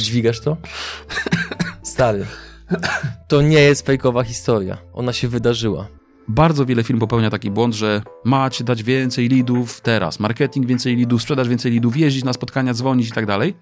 [0.00, 0.56] Dźwigasz to?
[1.82, 2.26] Stary.
[3.28, 4.78] To nie jest fejkowa historia.
[4.92, 5.88] Ona się wydarzyła.
[6.28, 11.22] Bardzo wiele firm popełnia taki błąd, że macie dać więcej lidów teraz, marketing więcej lidów,
[11.22, 13.56] sprzedaż więcej lidów, jeździć na spotkania, dzwonić i tak dalej,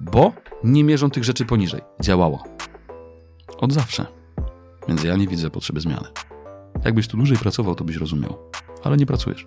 [0.00, 0.32] bo
[0.64, 1.80] nie mierzą tych rzeczy poniżej.
[2.00, 2.44] Działało.
[3.58, 4.06] Od zawsze.
[4.88, 6.06] Więc ja nie widzę potrzeby zmiany.
[6.84, 8.38] Jakbyś tu dłużej pracował, to byś rozumiał.
[8.84, 9.46] Ale nie pracujesz.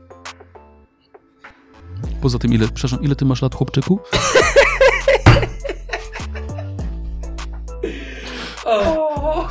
[2.22, 4.00] Poza tym, ile, przepraszam, ile ty masz lat, chłopczyku?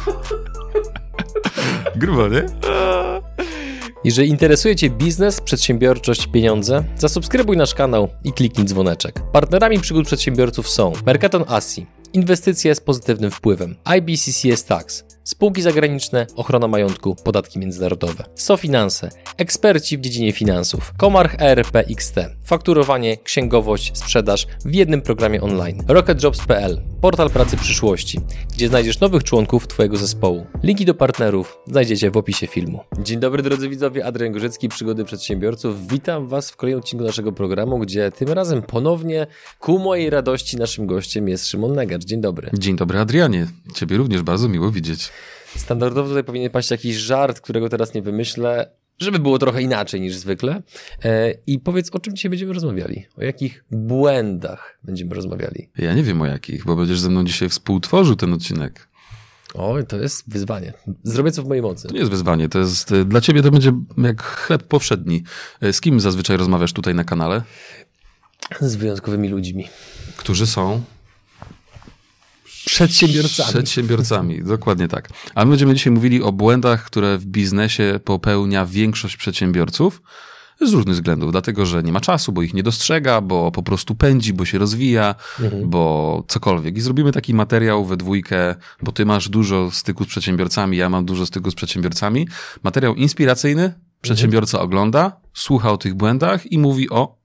[1.96, 2.46] Grubo, nie?
[4.04, 9.20] Jeżeli interesuje Cię biznes, przedsiębiorczość, pieniądze, zasubskrybuj nasz kanał i kliknij dzwoneczek.
[9.32, 16.68] Partnerami przygód przedsiębiorców są Mercaton Asi, inwestycje z pozytywnym wpływem, IBCCS Tax, spółki zagraniczne, ochrona
[16.68, 24.74] majątku, podatki międzynarodowe, SoFinanse, eksperci w dziedzinie finansów, Komarch ERP XT, fakturowanie, księgowość, sprzedaż w
[24.74, 28.20] jednym programie online, rocketjobs.pl, portal pracy przyszłości,
[28.54, 30.46] gdzie znajdziesz nowych członków Twojego zespołu.
[30.62, 32.80] Linki do partnerów znajdziecie w opisie filmu.
[32.98, 35.88] Dzień dobry drodzy widzowie, Adrian Gorzycki, Przygody Przedsiębiorców.
[35.88, 39.26] Witam Was w kolejnym odcinku naszego programu, gdzie tym razem ponownie
[39.58, 42.04] ku mojej radości naszym gościem jest Szymon Negacz.
[42.04, 42.50] Dzień dobry.
[42.54, 43.46] Dzień dobry, Adrianie.
[43.74, 45.12] Ciebie również bardzo miło widzieć.
[45.56, 50.16] Standardowo tutaj powinien paść jakiś żart, którego teraz nie wymyślę, żeby było trochę inaczej niż
[50.16, 50.62] zwykle.
[51.04, 53.06] E, I powiedz, o czym dzisiaj będziemy rozmawiali?
[53.16, 55.70] O jakich błędach będziemy rozmawiali?
[55.78, 58.88] Ja nie wiem o jakich, bo będziesz ze mną dzisiaj współtworzył ten odcinek.
[59.54, 60.72] O, to jest wyzwanie.
[61.02, 61.88] Zrobię co w mojej mocy.
[61.88, 65.22] To nie jest wyzwanie, to jest, dla ciebie to będzie jak chleb powszedni.
[65.72, 67.42] Z kim zazwyczaj rozmawiasz tutaj na kanale?
[68.60, 69.68] Z wyjątkowymi ludźmi.
[70.16, 70.82] Którzy są
[72.64, 73.48] Przedsiębiorcami.
[73.48, 75.08] Przedsiębiorcami, dokładnie tak.
[75.34, 80.02] A my będziemy dzisiaj mówili o błędach, które w biznesie popełnia większość przedsiębiorców
[80.60, 81.32] z różnych względów.
[81.32, 84.58] Dlatego, że nie ma czasu, bo ich nie dostrzega, bo po prostu pędzi, bo się
[84.58, 85.70] rozwija, mhm.
[85.70, 86.76] bo cokolwiek.
[86.76, 91.04] I zrobimy taki materiał we dwójkę, bo ty masz dużo styku z przedsiębiorcami, ja mam
[91.04, 92.28] dużo styku z przedsiębiorcami.
[92.62, 94.66] Materiał inspiracyjny, przedsiębiorca mhm.
[94.66, 97.21] ogląda, słucha o tych błędach i mówi o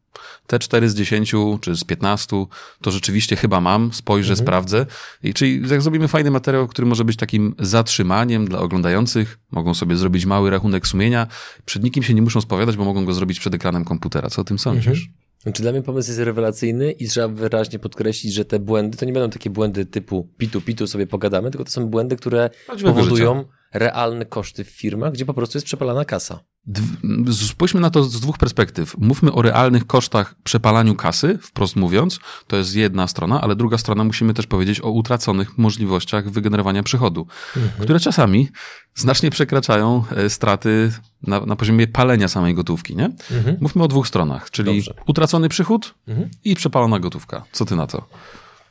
[0.48, 2.46] te 4 z 10 czy z 15
[2.82, 4.46] to rzeczywiście chyba mam, spojrzę, mhm.
[4.46, 4.86] sprawdzę.
[5.24, 9.98] I czyli jak zrobimy fajny materiał, który może być takim zatrzymaniem dla oglądających, mogą sobie
[9.98, 11.28] zrobić mały rachunek sumienia,
[11.66, 14.30] przed nikim się nie muszą spowiadać, bo mogą go zrobić przed ekranem komputera.
[14.30, 14.88] Co o tym sądzisz?
[14.88, 15.28] Mhm.
[15.44, 19.14] Znaczy dla mnie pomysł jest rewelacyjny i trzeba wyraźnie podkreślić, że te błędy to nie
[19.14, 22.50] będą takie błędy typu pitu, pitu sobie pogadamy, tylko to są błędy, które
[22.84, 26.40] powodują realne koszty w firmach, gdzie po prostu jest przepalana kasa.
[27.48, 28.98] Spójrzmy na to z dwóch perspektyw.
[28.98, 34.04] Mówmy o realnych kosztach przepalaniu kasy, wprost mówiąc, to jest jedna strona, ale druga strona
[34.04, 37.28] musimy też powiedzieć o utraconych możliwościach wygenerowania przychodu,
[37.58, 37.84] mhm.
[37.84, 38.50] które czasami
[38.96, 40.92] znacznie przekraczają e, straty
[41.24, 42.96] na, na poziomie palenia samej gotówki.
[42.96, 43.06] Nie?
[43.06, 43.58] Mhm.
[43.62, 44.94] Mówmy o dwóch stronach, czyli Dobrze.
[45.08, 46.30] utracony przychód mhm.
[46.44, 47.44] i przepalona gotówka.
[47.52, 48.10] Co ty na to?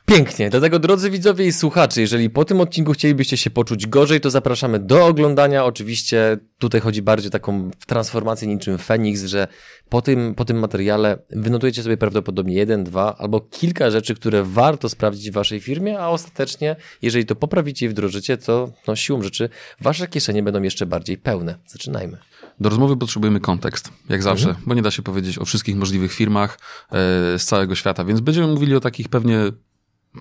[0.09, 0.49] Pięknie.
[0.49, 4.79] Dlatego, drodzy widzowie i słuchacze, jeżeli po tym odcinku chcielibyście się poczuć gorzej, to zapraszamy
[4.79, 5.65] do oglądania.
[5.65, 9.47] Oczywiście tutaj chodzi bardziej o taką transformację niczym Feniks, że
[9.89, 14.89] po tym, po tym materiale wynotujecie sobie prawdopodobnie jeden, dwa albo kilka rzeczy, które warto
[14.89, 19.49] sprawdzić w waszej firmie, a ostatecznie, jeżeli to poprawicie i wdrożycie, to no, siłą rzeczy
[19.81, 21.57] wasze kieszenie będą jeszcze bardziej pełne.
[21.65, 22.17] Zaczynajmy.
[22.59, 24.65] Do rozmowy potrzebujemy kontekst, jak zawsze, mhm.
[24.67, 26.59] bo nie da się powiedzieć o wszystkich możliwych firmach
[26.91, 26.95] e,
[27.39, 29.39] z całego świata, więc będziemy mówili o takich pewnie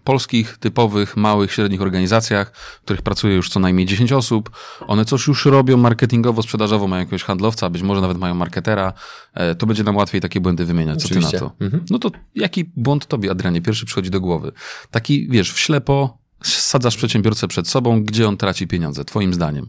[0.00, 4.50] polskich, typowych, małych, średnich organizacjach, w których pracuje już co najmniej 10 osób.
[4.86, 8.92] One coś już robią marketingowo, sprzedażowo, mają jakiegoś handlowca, być może nawet mają marketera.
[9.34, 11.00] E, to będzie nam łatwiej takie błędy wymieniać.
[11.00, 11.38] Co Oczywiście.
[11.38, 11.64] ty na to?
[11.64, 11.84] Mhm.
[11.90, 14.52] No to jaki błąd tobie, Adrianie, pierwszy przychodzi do głowy?
[14.90, 19.66] Taki, wiesz, w ślepo sadzasz przedsiębiorcę przed sobą, gdzie on traci pieniądze, twoim zdaniem?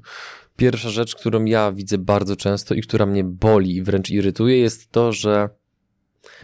[0.57, 4.91] Pierwsza rzecz, którą ja widzę bardzo często i która mnie boli i wręcz irytuje, jest
[4.91, 5.49] to, że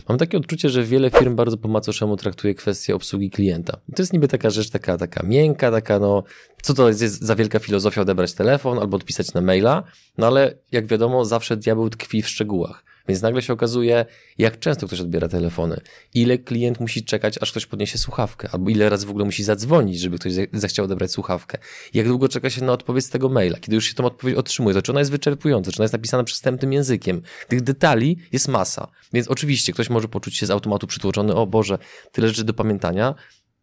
[0.09, 3.77] Mam takie odczucie, że wiele firm bardzo po macoszemu traktuje kwestię obsługi klienta.
[3.89, 6.23] I to jest niby taka rzecz, taka, taka miękka, taka no,
[6.61, 9.83] co to jest, za wielka filozofia odebrać telefon albo odpisać na maila,
[10.17, 12.92] no ale jak wiadomo, zawsze diabeł tkwi w szczegółach.
[13.08, 14.06] Więc nagle się okazuje,
[14.38, 15.81] jak często ktoś odbiera telefony,
[16.14, 20.00] ile klient musi czekać, aż ktoś podniesie słuchawkę, albo ile razy w ogóle musi zadzwonić,
[20.00, 21.58] żeby ktoś zechciał odebrać słuchawkę.
[21.94, 24.76] Jak długo czeka się na odpowiedź z tego maila, kiedy już się tą odpowiedź otrzymuje,
[24.76, 27.22] to czy ona jest wyczerpująca, czy ona jest napisana przystępnym językiem.
[27.47, 28.88] Tych detali jest masa.
[29.14, 31.78] Więc oczywiście ktoś może poczuć się z automatu przytłoczony, o Boże,
[32.11, 33.16] tyle rzeczy do pamiętania.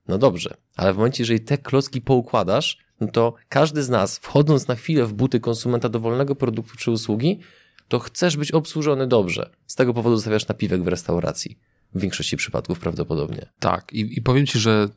[0.09, 4.69] No dobrze, ale w momencie, jeżeli te klocki poukładasz, no to każdy z nas, wchodząc
[4.69, 7.41] na chwilę w buty konsumenta dowolnego produktu czy usługi,
[7.91, 9.51] to chcesz być obsłużony dobrze.
[9.67, 11.59] Z tego powodu zostawiasz napiwek w restauracji.
[11.95, 13.47] W większości przypadków prawdopodobnie.
[13.61, 14.89] Tak, i, i powiem ci, że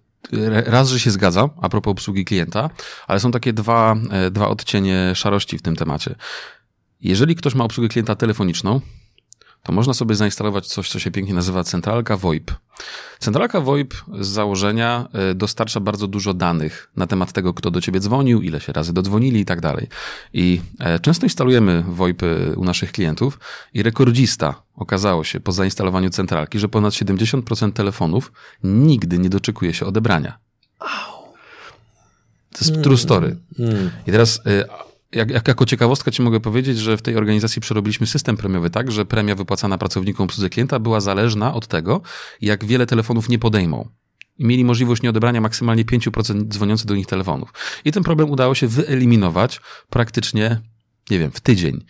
[0.66, 2.70] raz, że się zgadzam a propos obsługi klienta,
[3.08, 6.16] ale są takie dwa, e, dwa odcienie szarości w tym temacie.
[7.02, 8.82] Jeżeli ktoś ma obsługę klienta telefoniczną,
[9.64, 12.52] to można sobie zainstalować coś, co się pięknie nazywa centralka VoIP.
[13.20, 18.00] Centralka VoIP z założenia e, dostarcza bardzo dużo danych na temat tego, kto do ciebie
[18.00, 19.88] dzwonił, ile się razy dodzwonili i tak dalej.
[20.34, 23.40] I e, często instalujemy VoIPy u naszych klientów
[23.74, 28.32] i rekordzista okazało się po zainstalowaniu centralki, że ponad 70% telefonów
[28.64, 30.38] nigdy nie doczekuje się odebrania.
[32.52, 33.38] To jest true story.
[34.08, 34.66] I teraz y,
[35.16, 38.92] jak, jak, jako ciekawostkę ci mogę powiedzieć, że w tej organizacji przerobiliśmy system premiowy tak,
[38.92, 42.02] że premia wypłacana pracownikom obsłudze klienta była zależna od tego,
[42.42, 43.90] jak wiele telefonów nie podejmą.
[44.40, 47.54] Mieli możliwość nieodebrania maksymalnie 5% dzwoniących do nich telefonów.
[47.86, 50.62] I ten problem udało się wyeliminować praktycznie,
[51.10, 51.86] nie wiem, w tydzień.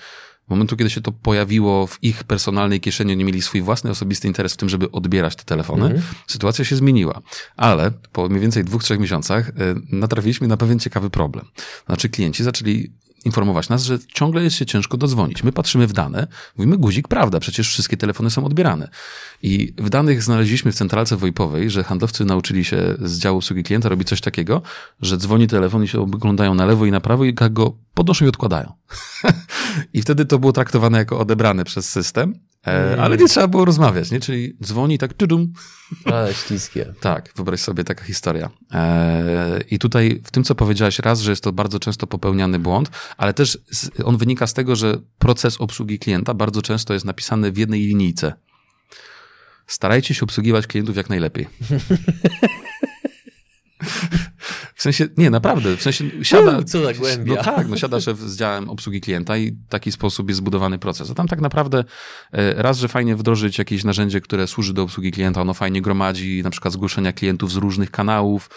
[0.47, 4.27] W momentu, kiedy się to pojawiło w ich personalnej kieszeni, nie mieli swój własny osobisty
[4.27, 6.01] interes w tym, żeby odbierać te telefony, -hmm.
[6.27, 7.21] sytuacja się zmieniła.
[7.57, 9.53] Ale po mniej więcej dwóch, trzech miesiącach y,
[9.91, 11.45] natrafiliśmy na pewien ciekawy problem.
[11.85, 12.91] Znaczy klienci zaczęli
[13.25, 15.43] informować nas, że ciągle jest się ciężko dodzwonić.
[15.43, 16.27] My patrzymy w dane,
[16.57, 18.89] mówimy guzik, prawda, przecież wszystkie telefony są odbierane.
[19.41, 23.89] I w danych znaleźliśmy w centralce VoIPowej, że handlowcy nauczyli się z działu obsługi klienta
[23.89, 24.61] robić coś takiego,
[25.01, 28.27] że dzwoni telefon i się oglądają na lewo i na prawo i go podnoszą i
[28.27, 28.73] odkładają.
[29.93, 34.11] I wtedy to było traktowane jako odebrane przez system, e, ale nie trzeba było rozmawiać,
[34.11, 34.19] nie?
[34.19, 35.53] Czyli dzwoni tak tudum.
[36.05, 36.93] Ale śliskie.
[37.01, 38.49] tak, wyobraź sobie taka historia.
[38.71, 42.91] E, I tutaj w tym, co powiedziałeś raz, że jest to bardzo często popełniany błąd,
[43.17, 43.57] ale też
[44.03, 48.33] on wynika z tego, że proces obsługi klienta bardzo często jest napisany w jednej linijce.
[49.67, 51.47] Starajcie się obsługiwać klientów jak najlepiej.
[54.75, 56.63] W sensie, nie, naprawdę, w sensie siada...
[56.63, 57.35] Co za głębia.
[57.35, 60.79] No tak, no siada szef z działem obsługi klienta i w taki sposób jest zbudowany
[60.79, 61.11] proces.
[61.11, 61.83] A tam tak naprawdę
[62.31, 66.43] e, raz, że fajnie wdrożyć jakieś narzędzie, które służy do obsługi klienta, ono fajnie gromadzi
[66.43, 68.49] na przykład zgłoszenia klientów z różnych kanałów,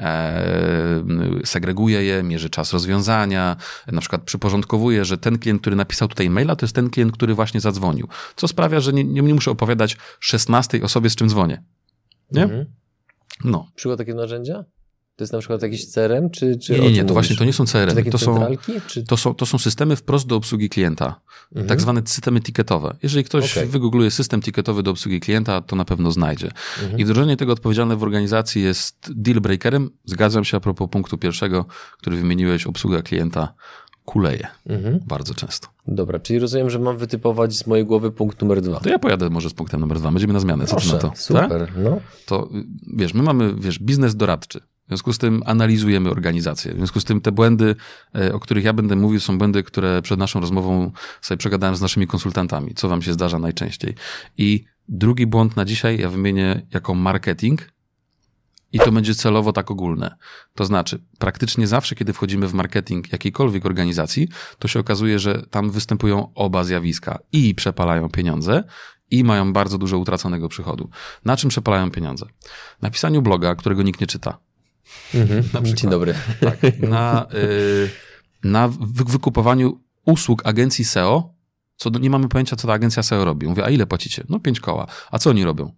[0.00, 1.04] e,
[1.44, 3.56] segreguje je, mierzy czas rozwiązania,
[3.92, 7.34] na przykład przyporządkowuje, że ten klient, który napisał tutaj maila, to jest ten klient, który
[7.34, 8.08] właśnie zadzwonił.
[8.36, 11.62] Co sprawia, że nie, nie muszę opowiadać 16 osobie, z czym dzwonię.
[12.30, 12.42] Nie?
[12.42, 12.81] Mhm.
[13.44, 13.70] No.
[13.74, 14.64] Przykład takiego narzędzia?
[15.16, 16.58] To jest na przykład jakiś CRM, czy...
[16.58, 18.10] czy nie, nie, to właśnie to nie są CRM.
[18.10, 18.56] To są,
[18.86, 19.02] czy...
[19.02, 21.20] to, są, to są systemy wprost do obsługi klienta.
[21.52, 21.66] Mhm.
[21.66, 22.96] Tak zwane systemy ticketowe.
[23.02, 23.68] Jeżeli ktoś okay.
[23.68, 26.50] wygoogluje system ticketowy do obsługi klienta, to na pewno znajdzie.
[26.82, 27.00] Mhm.
[27.00, 29.90] I wdrożenie tego odpowiedzialne w organizacji jest deal breakerem.
[30.04, 31.66] Zgadzam się a propos punktu pierwszego,
[31.98, 33.54] który wymieniłeś, obsługa klienta
[34.04, 34.46] kuleje.
[34.66, 35.00] Mhm.
[35.06, 35.68] Bardzo często.
[35.88, 38.80] Dobra, czyli rozumiem, że mam wytypować z mojej głowy punkt numer dwa.
[38.80, 40.10] To ja pojadę może z punktem numer dwa.
[40.10, 40.66] Będziemy na zmianę.
[40.66, 41.12] Co Proszę, ty na to?
[41.16, 41.76] Super, tak?
[41.76, 42.00] no.
[42.26, 42.48] To
[42.96, 44.60] wiesz, my mamy, wiesz, biznes doradczy.
[44.60, 46.74] W związku z tym analizujemy organizację.
[46.74, 47.76] W związku z tym te błędy,
[48.14, 50.90] e, o których ja będę mówił, są błędy, które przed naszą rozmową
[51.20, 52.74] sobie przegadałem z naszymi konsultantami.
[52.74, 53.94] Co wam się zdarza najczęściej?
[54.38, 57.72] I drugi błąd na dzisiaj ja wymienię jako marketing,
[58.72, 60.16] i to będzie celowo tak ogólne.
[60.54, 64.28] To znaczy, praktycznie zawsze, kiedy wchodzimy w marketing jakiejkolwiek organizacji,
[64.58, 68.64] to się okazuje, że tam występują oba zjawiska i przepalają pieniądze,
[69.10, 70.90] i mają bardzo dużo utraconego przychodu.
[71.24, 72.26] Na czym przepalają pieniądze?
[72.82, 74.38] Na pisaniu bloga, którego nikt nie czyta.
[75.14, 75.44] Mhm.
[75.52, 76.14] Na Dzień dobry.
[76.40, 77.90] Tak, na, y,
[78.44, 81.34] na wykupowaniu usług agencji SEO,
[81.76, 83.46] co nie mamy pojęcia, co ta agencja SEO robi.
[83.46, 84.24] Mówię, a ile płacicie?
[84.28, 84.86] No pięć koła.
[85.10, 85.72] A co oni robią?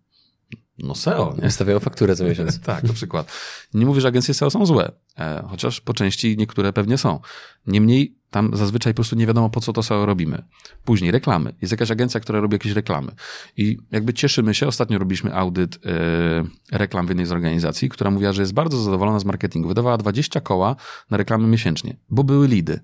[0.79, 1.43] No SEO, nie?
[1.43, 2.61] Wystawiają fakturę co miesiąc.
[2.73, 3.33] tak, na przykład.
[3.75, 7.21] Nie mówię, że agencje SEO są złe, e, chociaż po części niektóre pewnie są.
[7.67, 10.43] Niemniej tam zazwyczaj po prostu nie wiadomo, po co to SEO robimy.
[10.85, 11.55] Później reklamy.
[11.63, 13.13] Jest jakaś agencja, która robi jakieś reklamy.
[13.57, 18.33] I jakby cieszymy się, ostatnio robiliśmy audyt e, reklam w jednej z organizacji, która mówiła,
[18.33, 19.69] że jest bardzo zadowolona z marketingu.
[19.69, 20.77] Wydawała 20 koła
[21.11, 22.81] na reklamy miesięcznie, bo były lidy.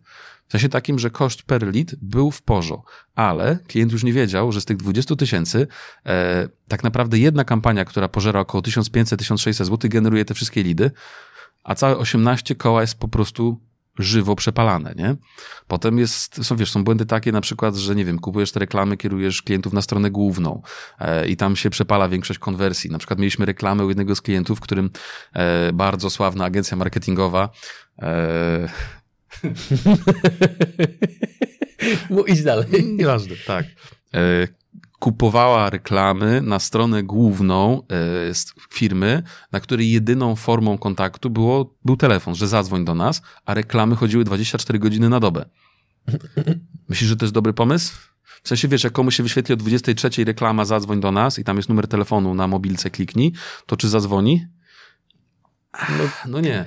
[0.50, 2.82] W sensie takim, że koszt per lead był w porzo,
[3.14, 5.66] ale klient już nie wiedział, że z tych 20 tysięcy
[6.06, 10.90] e, tak naprawdę jedna kampania, która pożera około 1500-1600 zł, generuje te wszystkie lidy,
[11.64, 13.60] a całe 18 koła jest po prostu
[13.98, 15.16] żywo przepalane, nie?
[15.68, 18.96] Potem jest, są, wiesz, są błędy takie na przykład, że nie wiem, kupujesz te reklamy,
[18.96, 20.62] kierujesz klientów na stronę główną
[20.98, 22.90] e, i tam się przepala większość konwersji.
[22.90, 24.90] Na przykład mieliśmy reklamę u jednego z klientów, którym
[25.32, 27.48] e, bardzo sławna agencja marketingowa
[27.98, 28.68] e,
[32.10, 32.66] Mu idź dalej.
[32.84, 33.66] Nieważne, tak.
[34.14, 34.48] E,
[34.98, 37.86] kupowała reklamy na stronę główną e,
[38.70, 39.22] firmy,
[39.52, 44.24] na której jedyną formą kontaktu było, był telefon, że zadzwoń do nas, a reklamy chodziły
[44.24, 45.44] 24 godziny na dobę.
[46.88, 47.94] Myślisz, że to jest dobry pomysł?
[48.42, 51.56] W sensie, wiesz, jak komuś się wyświetli o 23 reklama zadzwoń do nas i tam
[51.56, 53.32] jest numer telefonu na mobilce, kliknij,
[53.66, 54.46] to czy zadzwoni?
[55.98, 56.64] No, no nie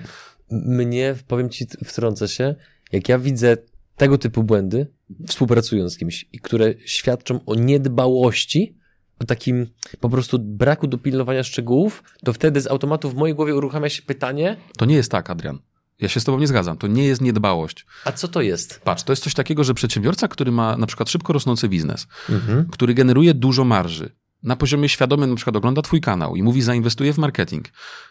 [0.65, 2.55] mnie, powiem ci, wtrącę się,
[2.91, 3.57] jak ja widzę
[3.95, 4.87] tego typu błędy,
[5.27, 8.77] współpracując z kimś, i które świadczą o niedbałości,
[9.19, 9.67] o takim
[9.99, 14.57] po prostu braku dopilnowania szczegółów, to wtedy z automatu w mojej głowie uruchamia się pytanie.
[14.77, 15.59] To nie jest tak, Adrian.
[15.99, 16.77] Ja się z tobą nie zgadzam.
[16.77, 17.85] To nie jest niedbałość.
[18.05, 18.81] A co to jest?
[18.83, 22.65] Patrz, to jest coś takiego, że przedsiębiorca, który ma na przykład szybko rosnący biznes, mhm.
[22.71, 27.13] który generuje dużo marży, na poziomie świadomym na przykład ogląda twój kanał i mówi zainwestuję
[27.13, 27.65] w marketing.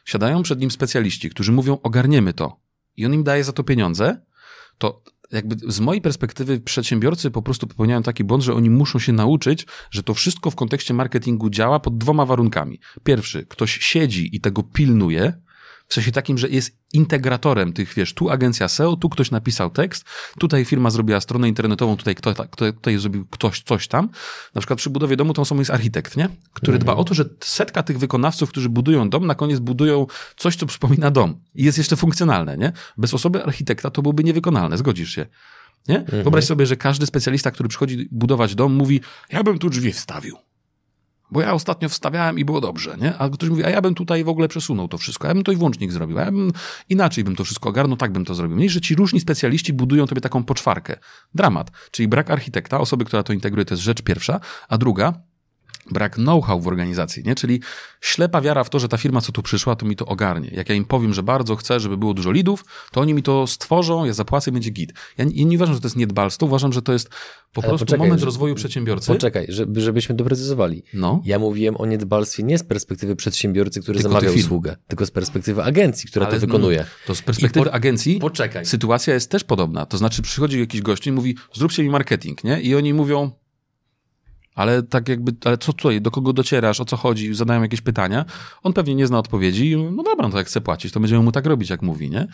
[0.05, 2.61] Siadają przed nim specjaliści, którzy mówią ogarniemy to
[2.97, 4.21] i on im daje za to pieniądze,
[4.79, 9.13] to jakby z mojej perspektywy przedsiębiorcy po prostu popełniają taki błąd, że oni muszą się
[9.13, 12.81] nauczyć, że to wszystko w kontekście marketingu działa pod dwoma warunkami.
[13.05, 15.33] Pierwszy, ktoś siedzi i tego pilnuje,
[15.93, 20.05] w sensie takim, że jest integratorem tych, wiesz, tu agencja SEO, tu ktoś napisał tekst,
[20.39, 24.09] tutaj firma zrobiła stronę internetową, tutaj, kto, kto, tutaj zrobił ktoś coś tam.
[24.55, 26.29] Na przykład przy budowie domu tą osobą jest architekt, nie?
[26.53, 30.07] Który dba o to, że setka tych wykonawców, którzy budują dom, na koniec budują
[30.37, 31.41] coś, co przypomina dom.
[31.55, 32.73] I jest jeszcze funkcjonalne, nie?
[32.97, 35.27] Bez osoby architekta to byłoby niewykonalne, zgodzisz się?
[35.89, 35.99] Nie?
[35.99, 36.23] Mhm.
[36.23, 40.37] Wyobraź sobie, że każdy specjalista, który przychodzi budować dom, mówi, ja bym tu drzwi wstawił.
[41.33, 43.17] Bo ja ostatnio wstawiałem i było dobrze, nie?
[43.17, 45.53] A ktoś mówi, a ja bym tutaj w ogóle przesunął to wszystko, ja bym to
[45.53, 46.53] i włącznik zrobił, ja bym
[46.89, 48.57] inaczej bym to wszystko ogarnął, tak bym to zrobił.
[48.57, 50.97] Mniej, że ci różni specjaliści budują tobie taką poczwarkę.
[51.35, 51.71] Dramat.
[51.91, 55.23] Czyli brak architekta, osoby, która to integruje, to jest rzecz pierwsza, a druga,
[55.91, 57.35] brak know-how w organizacji, nie?
[57.35, 57.61] Czyli
[58.01, 60.51] ślepa wiara w to, że ta firma, co tu przyszła, to mi to ogarnie.
[60.53, 63.47] Jak ja im powiem, że bardzo chcę, żeby było dużo lidów, to oni mi to
[63.47, 64.93] stworzą, ja zapłacę i będzie git.
[65.19, 67.09] Ja nie, nie uważam, że to jest niedbalstwo, uważam, że to jest
[67.53, 69.07] po Ale prostu poczekaj, moment że, rozwoju przedsiębiorcy.
[69.07, 70.83] Poczekaj, żeby, żebyśmy doprecyzowali.
[70.95, 71.23] No.
[71.25, 75.63] Ja mówiłem o niedbalstwie nie z perspektywy przedsiębiorcy, który tylko zamawia usługę, tylko z perspektywy
[75.63, 76.79] agencji, która Ale to wykonuje.
[76.79, 78.67] No, to z perspektywy po, agencji poczekaj.
[78.67, 79.87] sytuacja jest też podobna.
[79.87, 82.61] To znaczy przychodzi jakiś gość i mówi, zróbcie mi marketing, nie?
[82.61, 83.31] I oni mówią,
[84.55, 88.25] ale tak jakby, ale co tutaj, do kogo docierasz, o co chodzi, zadają jakieś pytania,
[88.63, 91.33] on pewnie nie zna odpowiedzi, no dobra, no to jak chce płacić, to będziemy mu
[91.33, 92.27] tak robić, jak mówi, nie?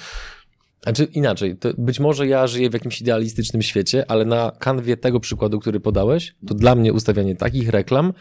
[0.83, 5.61] Znaczy inaczej, być może ja żyję w jakimś idealistycznym świecie, ale na kanwie tego przykładu,
[5.61, 8.13] który podałeś, to dla mnie ustawianie takich reklam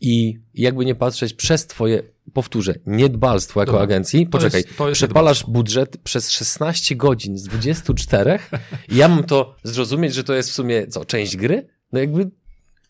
[0.00, 4.88] i jakby nie patrzeć przez twoje, powtórzę, niedbalstwo jako Dobra, agencji, poczekaj, to jest, to
[4.88, 5.52] jest przepalasz niedbalstwo.
[5.52, 8.38] budżet przez 16 godzin z 24
[8.88, 11.66] i ja mam to zrozumieć, że to jest w sumie, co, część gry?
[11.92, 12.30] No jakby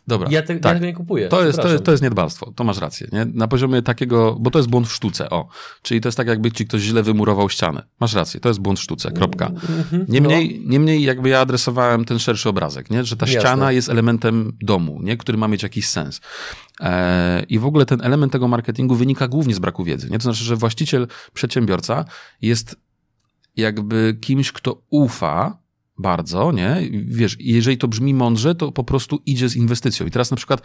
[0.07, 0.29] Dobra.
[0.31, 0.65] Ja, te, tak.
[0.65, 1.29] ja tego nie kupuję.
[1.29, 3.09] To jest, to, jest, to jest niedbalstwo, to masz rację.
[3.13, 3.25] Nie?
[3.25, 5.49] Na poziomie takiego, bo to jest błąd w sztuce, o.
[5.83, 7.83] Czyli to jest tak, jakby ci ktoś źle wymurował ścianę.
[8.01, 9.47] Masz rację, to jest błąd w sztuce, kropka.
[9.47, 10.07] Mhm.
[10.09, 10.71] Niemniej, no.
[10.71, 13.05] niemniej jakby ja adresowałem ten szerszy obrazek, nie?
[13.05, 13.41] że ta Jasne.
[13.41, 15.17] ściana jest elementem domu, nie?
[15.17, 16.21] który ma mieć jakiś sens.
[16.81, 20.11] E, I w ogóle ten element tego marketingu wynika głównie z braku wiedzy.
[20.11, 20.19] Nie?
[20.19, 22.05] To znaczy, że właściciel, przedsiębiorca
[22.43, 22.77] jest
[23.57, 25.66] jakby kimś, kto ufa
[25.99, 26.76] bardzo, nie?
[26.91, 30.07] Wiesz, jeżeli to brzmi mądrze, to po prostu idzie z inwestycją.
[30.07, 30.62] I teraz na przykład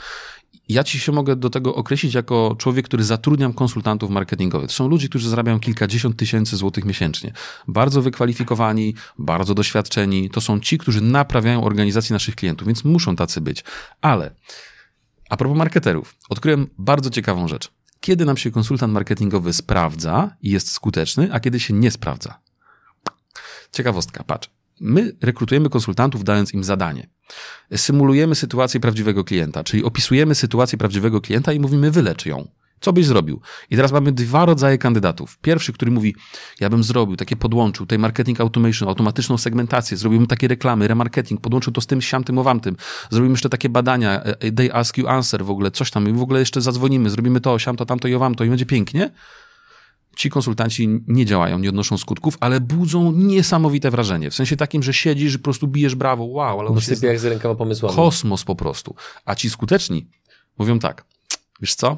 [0.70, 4.68] ja ci się mogę do tego określić jako człowiek, który zatrudniam konsultantów marketingowych.
[4.68, 7.34] To są ludzie, którzy zarabiają kilkadziesiąt tysięcy złotych miesięcznie.
[7.68, 10.30] Bardzo wykwalifikowani, bardzo doświadczeni.
[10.30, 13.64] To są ci, którzy naprawiają organizację naszych klientów, więc muszą tacy być.
[14.02, 14.36] Ale
[15.30, 17.72] a propos marketerów, odkryłem bardzo ciekawą rzecz.
[18.00, 22.40] Kiedy nam się konsultant marketingowy sprawdza i jest skuteczny, a kiedy się nie sprawdza?
[23.72, 24.50] Ciekawostka, patrz.
[24.82, 27.08] My rekrutujemy konsultantów, dając im zadanie.
[27.76, 32.48] Symulujemy sytuację prawdziwego klienta, czyli opisujemy sytuację prawdziwego klienta i mówimy, wylecz ją.
[32.82, 33.42] Co byś zrobił?
[33.70, 35.38] I teraz mamy dwa rodzaje kandydatów.
[35.42, 36.16] Pierwszy, który mówi,
[36.60, 41.74] ja bym zrobił, takie podłączył, tutaj marketing automation, automatyczną segmentację, zrobiłbym takie reklamy, remarketing, podłączył
[41.74, 42.78] to z tym, siam, tym, owam tym.
[43.10, 46.14] Zrobimy jeszcze takie badania, e, e, they ask you answer w ogóle, coś tam i
[46.14, 49.12] w ogóle jeszcze zadzwonimy, zrobimy to, siam, to, tamto i owam to i będzie pięknie
[50.16, 54.32] ci konsultanci nie działają, nie odnoszą skutków, ale budzą niesamowite wrażenie.
[54.32, 57.20] W sensie takim, że siedzisz, że po prostu bijesz brawo, wow, ale on jest jak
[57.20, 57.96] z rękoma pomysłami.
[57.96, 58.96] Kosmos po prostu.
[59.26, 60.08] A ci skuteczni
[60.58, 61.06] mówią tak,
[61.62, 61.98] wiesz co?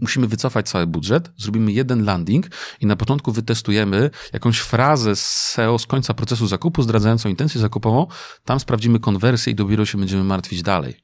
[0.00, 2.46] Musimy wycofać cały budżet, zrobimy jeden landing
[2.80, 8.06] i na początku wytestujemy jakąś frazę z SEO z końca procesu zakupu, zdradzającą intencję zakupową,
[8.44, 10.96] tam sprawdzimy konwersję i dopiero się będziemy martwić dalej.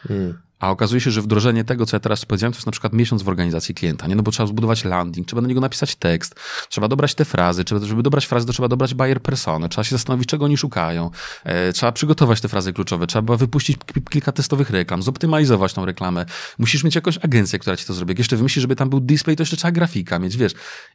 [0.00, 0.45] Hmm.
[0.58, 3.22] A okazuje się, że wdrożenie tego, co ja teraz powiedziałem, to jest na przykład miesiąc
[3.22, 4.16] w organizacji klienta, nie?
[4.16, 6.34] No bo trzeba zbudować landing, trzeba do niego napisać tekst,
[6.68, 9.96] trzeba dobrać te frazy, trzeba, żeby dobrać frazy, to trzeba dobrać buyer persony, trzeba się
[9.96, 11.10] zastanowić, czego oni szukają,
[11.44, 13.76] e, trzeba przygotować te frazy kluczowe, trzeba wypuścić
[14.10, 16.26] kilka testowych reklam, zoptymalizować tą reklamę.
[16.58, 18.10] Musisz mieć jakąś agencję, która ci to zrobi.
[18.10, 20.52] Jak jeszcze wymyślisz, żeby tam był display, to jeszcze trzeba grafika mieć, wiesz.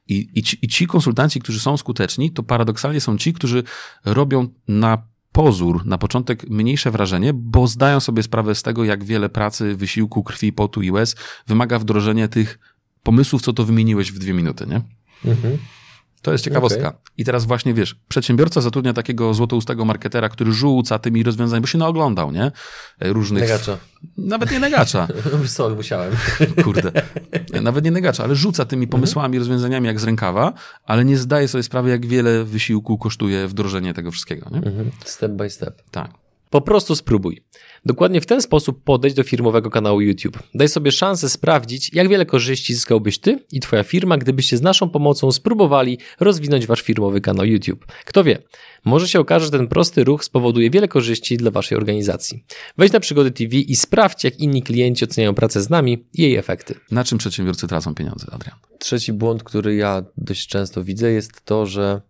[0.08, 3.64] I, i, ci, i ci konsultanci, którzy są skuteczni, to paradoksalnie są ci, którzy
[4.06, 9.30] robią na pozór, na początek mniejsze wrażenie, bo zdają sobie sprawę z tego, jak wiele
[9.30, 11.16] pracy, wysiłku, krwi, potu i łez
[11.48, 12.60] wymaga wdrożenia tych
[13.04, 14.82] pomysłów, co to wymieniłeś w dwie minuty, nie?
[15.32, 15.58] Mhm.
[16.22, 16.88] To jest ciekawostka.
[16.88, 17.00] Okay.
[17.18, 21.78] I teraz właśnie wiesz, przedsiębiorca zatrudnia takiego złotoustego marketera, który rzuca tymi rozwiązaniami, bo się
[21.78, 22.52] naoglądał, nie?
[23.00, 23.42] Różnych.
[23.44, 23.78] Negacza.
[24.18, 25.08] Nawet nie negacza.
[25.46, 26.16] Sorry, musiałem.
[26.64, 26.92] Kurde.
[27.62, 28.92] Nawet nie negacza, ale rzuca tymi mhm.
[28.92, 30.54] pomysłami, rozwiązaniami jak z rękawa,
[30.86, 34.58] ale nie zdaje sobie sprawy, jak wiele wysiłku kosztuje wdrożenie tego wszystkiego, nie?
[34.58, 34.92] Mhm.
[35.06, 35.82] Step by step.
[35.92, 36.21] Tak.
[36.52, 37.44] Po prostu spróbuj.
[37.86, 40.40] Dokładnie w ten sposób podejdź do firmowego kanału YouTube.
[40.56, 44.90] Daj sobie szansę sprawdzić, jak wiele korzyści zyskałbyś ty i twoja firma, gdybyście z naszą
[44.90, 47.86] pomocą spróbowali rozwinąć wasz firmowy kanał YouTube.
[48.06, 48.44] Kto wie,
[48.86, 52.44] może się okaże, że ten prosty ruch spowoduje wiele korzyści dla waszej organizacji.
[52.78, 56.36] Wejdź na Przygody TV i sprawdź, jak inni klienci oceniają pracę z nami i jej
[56.36, 56.76] efekty.
[56.92, 58.58] Na czym przedsiębiorcy tracą pieniądze, Adrian?
[58.80, 62.02] Trzeci błąd, który ja dość często widzę, jest to, że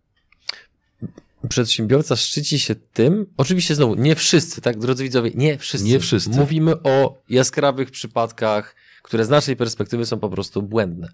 [1.49, 5.87] przedsiębiorca szczyci się tym, oczywiście znowu, nie wszyscy, tak, drodzy widzowie, nie wszyscy.
[5.87, 6.29] Nie wszyscy.
[6.29, 11.09] Mówimy o jaskrawych przypadkach, które z naszej perspektywy są po prostu błędne.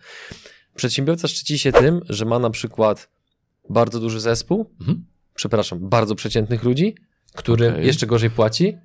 [0.76, 3.10] Przedsiębiorca szczyci się tym, że ma na przykład
[3.70, 5.06] bardzo duży zespół, Mhm.
[5.36, 6.96] przepraszam, bardzo przeciętnych ludzi,
[7.36, 7.86] który Okej.
[7.86, 8.78] jeszcze gorzej płaci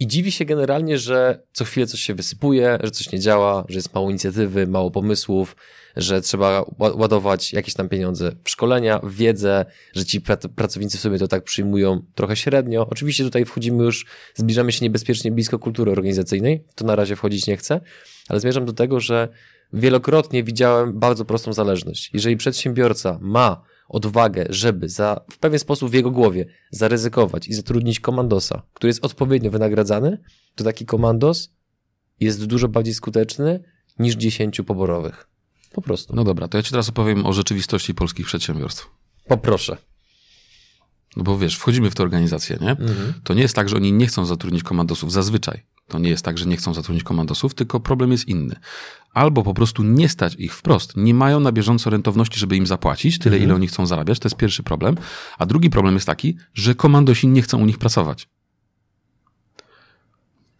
[0.00, 3.78] i dziwi się generalnie, że co chwilę coś się wysypuje, że coś nie działa, że
[3.78, 5.56] jest mało inicjatywy, mało pomysłów,
[5.96, 9.64] że trzeba ła- ładować jakieś tam pieniądze w szkolenia, w wiedzę,
[9.94, 12.86] że ci prac- pracownicy sobie to tak przyjmują trochę średnio.
[12.90, 17.56] Oczywiście tutaj wchodzimy już, zbliżamy się niebezpiecznie blisko kultury organizacyjnej, to na razie wchodzić nie
[17.56, 17.80] chcę,
[18.28, 19.28] ale zmierzam do tego, że
[19.72, 22.10] wielokrotnie widziałem bardzo prostą zależność.
[22.14, 28.00] Jeżeli przedsiębiorca ma odwagę, żeby za, w pewien sposób w jego głowie zaryzykować i zatrudnić
[28.00, 30.18] komandosa, który jest odpowiednio wynagradzany,
[30.54, 31.52] to taki komandos
[32.20, 33.64] jest dużo bardziej skuteczny
[33.98, 35.28] niż 10 poborowych.
[35.72, 36.16] Po prostu.
[36.16, 38.90] No dobra, to ja ci teraz opowiem o rzeczywistości polskich przedsiębiorstw.
[39.28, 39.76] Poproszę.
[41.16, 42.76] No bo wiesz, wchodzimy w tę organizację, nie?
[43.24, 45.12] To nie jest tak, że oni nie chcą zatrudnić komandosów.
[45.12, 48.56] Zazwyczaj to nie jest tak, że nie chcą zatrudnić komandosów, tylko problem jest inny.
[49.14, 50.96] Albo po prostu nie stać ich wprost.
[50.96, 54.18] Nie mają na bieżąco rentowności, żeby im zapłacić tyle, ile oni chcą zarabiać.
[54.18, 54.96] To jest pierwszy problem.
[55.38, 58.28] A drugi problem jest taki, że komandosi nie chcą u nich pracować.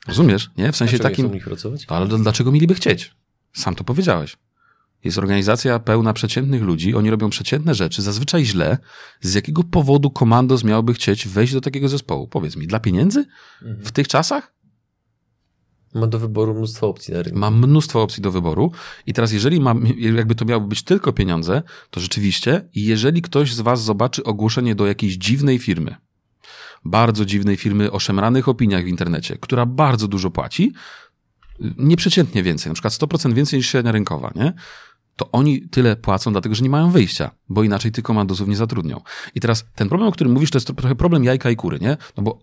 [0.08, 0.50] Rozumiesz?
[0.56, 0.72] Nie?
[0.72, 1.24] W sensie Dlaczego nie takim.
[1.24, 1.86] chcą u nich pracować?
[1.88, 3.14] Ale dlaczego mieliby chcieć?
[3.52, 4.36] Sam to powiedziałeś.
[5.04, 8.78] Jest organizacja pełna przeciętnych ludzi, oni robią przeciętne rzeczy, zazwyczaj źle.
[9.20, 12.28] Z jakiego powodu komandos miałby chcieć wejść do takiego zespołu?
[12.28, 13.24] Powiedz mi, dla pieniędzy?
[13.62, 14.54] W tych czasach?
[15.94, 17.38] Ma do wyboru mnóstwo opcji na rynku.
[17.38, 18.72] Ma mnóstwo opcji do wyboru.
[19.06, 23.60] I teraz, jeżeli mam, jakby to miało być tylko pieniądze, to rzeczywiście, jeżeli ktoś z
[23.60, 25.96] Was zobaczy ogłoszenie do jakiejś dziwnej firmy,
[26.84, 30.72] bardzo dziwnej firmy o szemranych opiniach w internecie, która bardzo dużo płaci,
[31.76, 34.52] nieprzeciętnie więcej, na przykład 100% więcej niż średnia rynkowa, nie?
[35.16, 39.00] To oni tyle płacą, dlatego że nie mają wyjścia, bo inaczej tych komandosów nie zatrudnią.
[39.34, 41.96] I teraz ten problem, o którym mówisz, to jest trochę problem jajka i kury, nie?
[42.16, 42.38] No bo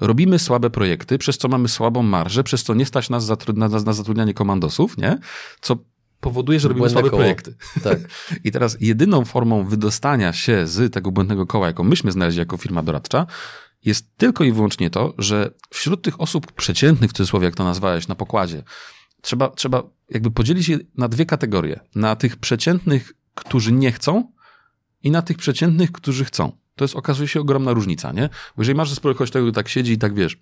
[0.00, 3.92] robimy słabe projekty, przez co mamy słabą marżę, przez co nie stać nas na, na
[3.92, 5.18] zatrudnianie komandosów, nie?
[5.60, 5.76] Co
[6.20, 7.20] powoduje, że robimy Błędne słabe koło.
[7.22, 7.54] projekty.
[7.82, 7.98] Tak.
[8.44, 12.82] I teraz jedyną formą wydostania się z tego błędnego koła, jaką myśmy znaleźli jako firma
[12.82, 13.26] doradcza,
[13.84, 18.08] jest tylko i wyłącznie to, że wśród tych osób przeciętnych, w cudzysłowie, jak to nazwałeś,
[18.08, 18.62] na pokładzie,
[19.20, 21.80] trzeba, trzeba jakby podzielić je na dwie kategorie.
[21.94, 24.32] Na tych przeciętnych, którzy nie chcą
[25.02, 26.52] i na tych przeciętnych, którzy chcą.
[26.76, 28.28] To jest, okazuje się, ogromna różnica, nie?
[28.28, 30.38] Bo jeżeli masz zespół kogoś, który tak siedzi i tak wiesz,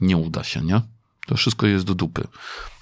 [0.00, 0.80] nie uda się, nie?
[1.26, 2.28] To wszystko jest do dupy.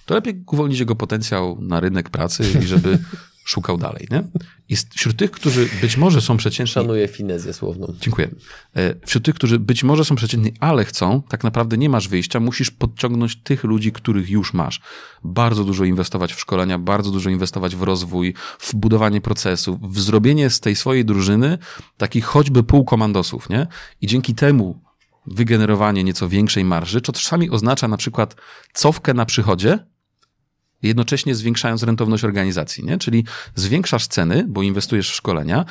[0.06, 2.98] To lepiej uwolnić jego potencjał na rynek pracy i żeby
[3.50, 4.22] szukał dalej, nie?
[4.68, 7.94] I wśród tych, którzy być może są przeciętni, Szanuję finezję słowną.
[8.00, 8.30] Dziękuję.
[8.76, 12.40] E, Wśród tych, którzy być może są przeciętni, ale chcą, tak naprawdę nie masz wyjścia,
[12.40, 14.80] musisz podciągnąć tych ludzi, których już masz.
[15.24, 20.50] Bardzo dużo inwestować w szkolenia, bardzo dużo inwestować w rozwój, w budowanie procesów, w zrobienie
[20.50, 21.58] z tej swojej drużyny
[21.96, 23.66] takich choćby półkomandosów, nie?
[24.00, 24.80] I dzięki temu
[25.26, 28.36] wygenerowanie nieco większej marży, co czasami oznacza na przykład
[28.72, 29.78] cofkę na przychodzie,
[30.82, 32.98] jednocześnie zwiększając rentowność organizacji, nie?
[32.98, 35.64] Czyli zwiększasz ceny, bo inwestujesz w szkolenia,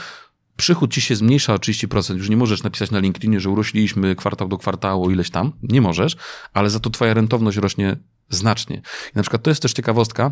[0.59, 4.47] przychód ci się zmniejsza o 30%, już nie możesz napisać na LinkedInie, że urośliśmy kwartał
[4.47, 6.17] do kwartału, ileś tam, nie możesz,
[6.53, 7.95] ale za to twoja rentowność rośnie
[8.29, 8.75] znacznie.
[8.75, 10.31] I na przykład to jest też ciekawostka,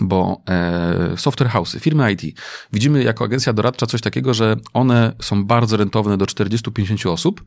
[0.00, 2.40] bo e, software house'y, firmy IT,
[2.72, 7.44] widzimy jako agencja doradcza coś takiego, że one są bardzo rentowne do 40-50 osób,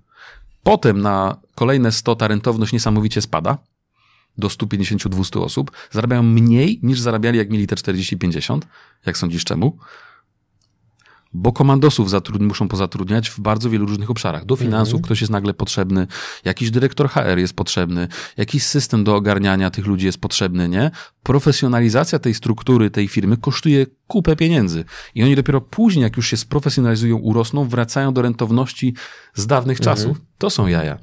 [0.63, 3.57] potem na kolejne 100 ta rentowność niesamowicie spada,
[4.37, 8.59] do 150-200 osób, zarabiają mniej niż zarabiali jak mieli te 40-50.
[9.05, 9.77] Jak sądzisz czemu?
[11.33, 14.45] Bo komandosów zatrudni, muszą pozatrudniać w bardzo wielu różnych obszarach.
[14.45, 16.07] Do finansów ktoś jest nagle potrzebny,
[16.45, 20.91] jakiś dyrektor HR jest potrzebny, jakiś system do ogarniania tych ludzi jest potrzebny, nie?
[21.23, 24.85] Profesjonalizacja tej struktury, tej firmy kosztuje kupę pieniędzy.
[25.15, 28.95] I oni dopiero później, jak już się sprofesjonalizują, urosną, wracają do rentowności
[29.33, 30.17] z dawnych czasów.
[30.37, 30.97] To są jaja.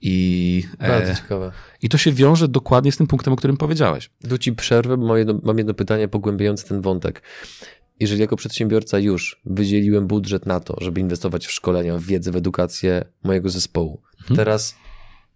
[0.00, 1.52] I, Bardzo e, ciekawe.
[1.82, 4.10] I to się wiąże dokładnie z tym punktem, o którym powiedziałeś.
[4.28, 7.22] Tu ci przerwę, bo mam jedno, mam jedno pytanie pogłębiające ten wątek.
[8.00, 12.36] Jeżeli jako przedsiębiorca już wydzieliłem budżet na to, żeby inwestować w szkolenia, w wiedzę, w
[12.36, 14.02] edukację mojego zespołu,
[14.36, 14.74] teraz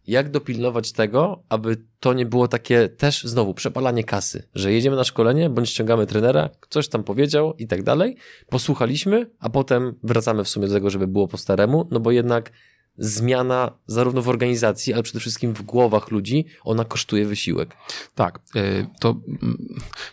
[0.07, 5.05] jak dopilnować tego, aby to nie było takie też znowu przepalanie kasy, że jedziemy na
[5.05, 8.17] szkolenie, bądź ściągamy trenera, coś tam powiedział i tak dalej,
[8.49, 12.53] posłuchaliśmy, a potem wracamy w sumie do tego, żeby było po staremu, no bo jednak
[12.99, 17.77] zmiana zarówno w organizacji, ale przede wszystkim w głowach ludzi, ona kosztuje wysiłek.
[18.15, 19.59] Tak, e, to mm,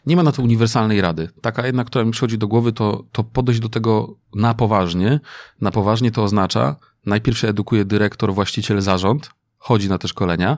[0.06, 1.30] nie ma na to uniwersalnej rady.
[1.42, 5.20] Taka jedna, która mi przychodzi do głowy, to, to podejść do tego na poważnie.
[5.62, 10.58] Na poważnie to oznacza, najpierw się edukuje dyrektor, właściciel, zarząd, chodzi na te szkolenia,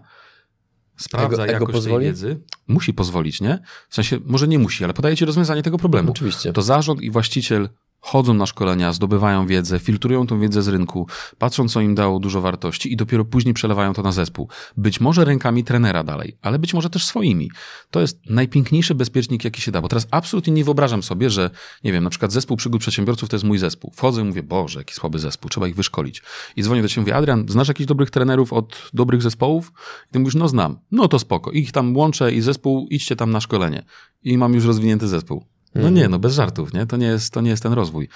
[0.98, 2.06] sprawdza ego, ego jakość pozwoli?
[2.06, 2.42] tej wiedzy.
[2.68, 3.60] Musi pozwolić, nie?
[3.90, 6.12] W sensie, może nie musi, ale podaje ci rozwiązanie tego problemu.
[6.12, 6.54] Oczywiście.
[6.54, 7.70] To zarząd i właściciel
[8.02, 12.42] chodzą na szkolenia, zdobywają wiedzę, filtrują tą wiedzę z rynku, patrzą, co im dało dużo
[12.42, 14.50] wartości i dopiero później przelewają to na zespół.
[14.78, 17.52] Być może rękami trenera dalej, ale być może też swoimi.
[17.92, 21.50] To jest najpiękniejszy bezpiecznik, jaki się da, bo teraz absolutnie nie wyobrażam sobie, że,
[21.84, 23.92] nie wiem, na przykład zespół przygód przedsiębiorców to jest mój zespół.
[23.96, 26.22] Wchodzę i mówię, Boże, jaki słaby zespół, trzeba ich wyszkolić.
[26.56, 29.72] I dzwonię do ciebie, mówię, Adrian, znasz jakichś dobrych trenerów od dobrych zespołów?
[30.10, 30.80] I ty mówisz, no znam.
[30.92, 31.52] No to spoko.
[31.52, 33.86] Ich tam łączę i zespół, idźcie tam na szkolenie.
[34.24, 35.46] I mam już rozwinięty zespół.
[35.76, 36.86] No nie, no bez żartów, nie?
[36.86, 38.10] To nie jest, to nie jest ten rozwój.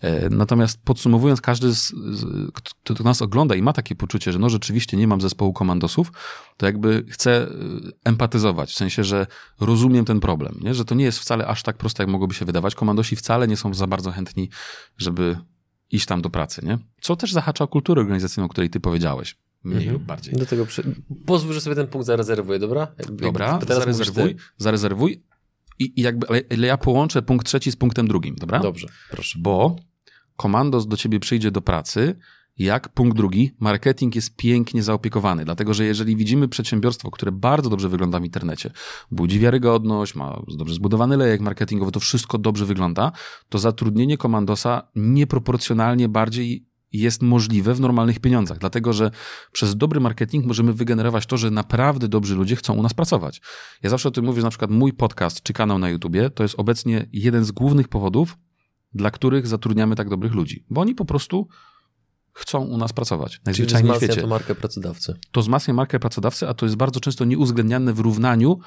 [0.00, 1.92] E, natomiast podsumowując, każdy, z,
[2.54, 6.12] kto, kto nas ogląda i ma takie poczucie, że no rzeczywiście nie mam zespołu komandosów,
[6.56, 7.48] to jakby chce e,
[8.04, 9.26] empatyzować, w sensie, że
[9.60, 10.74] rozumiem ten problem, nie?
[10.74, 12.74] Że to nie jest wcale aż tak proste, jak mogłoby się wydawać.
[12.74, 14.50] Komandosi wcale nie są za bardzo chętni,
[14.98, 15.36] żeby
[15.90, 16.78] iść tam do pracy, nie?
[17.00, 19.36] Co też zahacza o kulturę organizacyjną, o której ty powiedziałeś.
[19.64, 19.92] Mniej mhm.
[19.92, 20.34] lub bardziej.
[20.34, 20.82] Do tego przy...
[21.26, 22.86] Pozwól, że sobie ten punkt zarezerwuję, dobra?
[23.10, 25.22] dobra, zarezerwuj, zarezerwuj,
[25.80, 28.60] i, i jakby, ale ja połączę punkt trzeci z punktem drugim, dobra?
[28.60, 29.38] Dobrze, proszę.
[29.42, 29.76] Bo
[30.36, 32.16] komandos do ciebie przyjdzie do pracy,
[32.58, 37.88] jak punkt drugi, marketing jest pięknie zaopiekowany, dlatego że jeżeli widzimy przedsiębiorstwo, które bardzo dobrze
[37.88, 38.70] wygląda w internecie,
[39.10, 43.12] budzi wiarygodność, ma dobrze zbudowany lejek marketingowy, to wszystko dobrze wygląda,
[43.48, 49.10] to zatrudnienie komandosa nieproporcjonalnie bardziej jest możliwe w normalnych pieniądzach, dlatego że
[49.52, 53.40] przez dobry marketing możemy wygenerować to, że naprawdę dobrzy ludzie chcą u nas pracować.
[53.82, 56.42] Ja zawsze o tym mówię, że na przykład mój podcast czy kanał na YouTubie to
[56.42, 58.38] jest obecnie jeden z głównych powodów,
[58.94, 61.48] dla których zatrudniamy tak dobrych ludzi, bo oni po prostu
[62.32, 63.40] chcą u nas pracować.
[63.44, 64.20] Najzwyczajniej Czyli w świecie.
[64.20, 65.14] to markę pracodawcy.
[65.32, 68.58] To wzmacnia markę pracodawcy, a to jest bardzo często nieuwzględniane w równaniu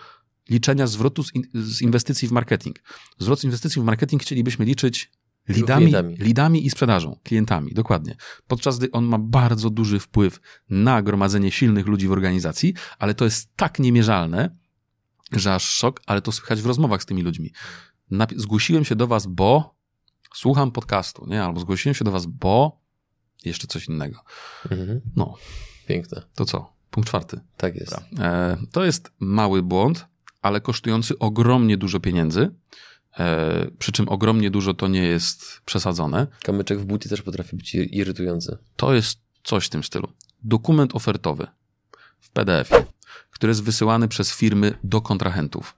[0.49, 2.79] liczenia zwrotu z, in, z inwestycji w marketing.
[3.19, 5.11] Zwrot z inwestycji w marketing chcielibyśmy liczyć
[5.49, 8.15] Lidami, lidami i sprzedażą, klientami, dokładnie.
[8.47, 13.25] Podczas gdy on ma bardzo duży wpływ na gromadzenie silnych ludzi w organizacji, ale to
[13.25, 14.57] jest tak niemierzalne,
[15.31, 17.51] że aż szok, ale to słychać w rozmowach z tymi ludźmi.
[18.35, 19.75] Zgłosiłem się do was, bo
[20.33, 21.43] słucham podcastu, nie?
[21.43, 22.81] Albo zgłosiłem się do was, bo
[23.45, 24.19] jeszcze coś innego.
[24.71, 25.01] Mhm.
[25.15, 25.35] No.
[25.87, 26.21] Piękne.
[26.35, 26.73] To co?
[26.91, 27.39] Punkt czwarty.
[27.57, 27.95] Tak jest.
[28.19, 30.05] E, to jest mały błąd,
[30.41, 32.55] ale kosztujący ogromnie dużo pieniędzy.
[33.19, 36.27] E, przy czym ogromnie dużo to nie jest przesadzone.
[36.43, 38.57] Kamyczek w buty też potrafi być irytujący.
[38.75, 40.07] To jest coś w tym stylu.
[40.43, 41.47] Dokument ofertowy
[42.19, 42.85] w PDF-ie,
[43.31, 45.75] który jest wysyłany przez firmy do kontrahentów.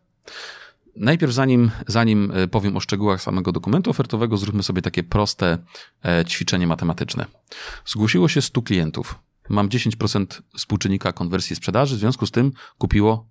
[0.95, 5.57] Najpierw, zanim, zanim e, powiem o szczegółach samego dokumentu ofertowego, zróbmy sobie takie proste
[6.05, 7.25] e, ćwiczenie matematyczne.
[7.85, 9.19] Zgłosiło się 100 klientów.
[9.49, 13.27] Mam 10% współczynnika konwersji sprzedaży, w związku z tym kupiło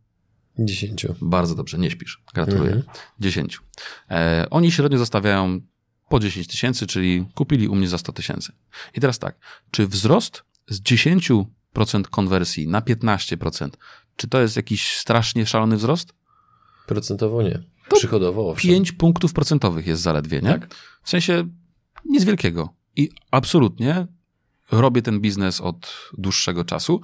[0.58, 1.14] Dziesięciu.
[1.20, 2.22] Bardzo dobrze, nie śpisz.
[2.34, 2.72] Gratuluję.
[2.72, 2.96] Mhm.
[3.20, 3.62] Dziesięciu.
[4.10, 5.60] E, oni średnio zostawiają
[6.08, 8.52] po 10 tysięcy, czyli kupili u mnie za 100 tysięcy.
[8.94, 9.38] I teraz tak,
[9.70, 11.44] czy wzrost z 10%
[12.10, 13.68] konwersji na 15%,
[14.16, 16.14] czy to jest jakiś strasznie szalony wzrost?
[16.86, 17.62] Procentowo nie.
[17.88, 18.70] To Przychodowo owszem.
[18.70, 20.48] 5 punktów procentowych jest zaledwie, nie?
[20.48, 20.74] Tak.
[21.02, 21.48] W sensie
[22.04, 22.74] nic wielkiego.
[22.96, 24.06] I absolutnie
[24.72, 27.00] robię ten biznes od dłuższego czasu.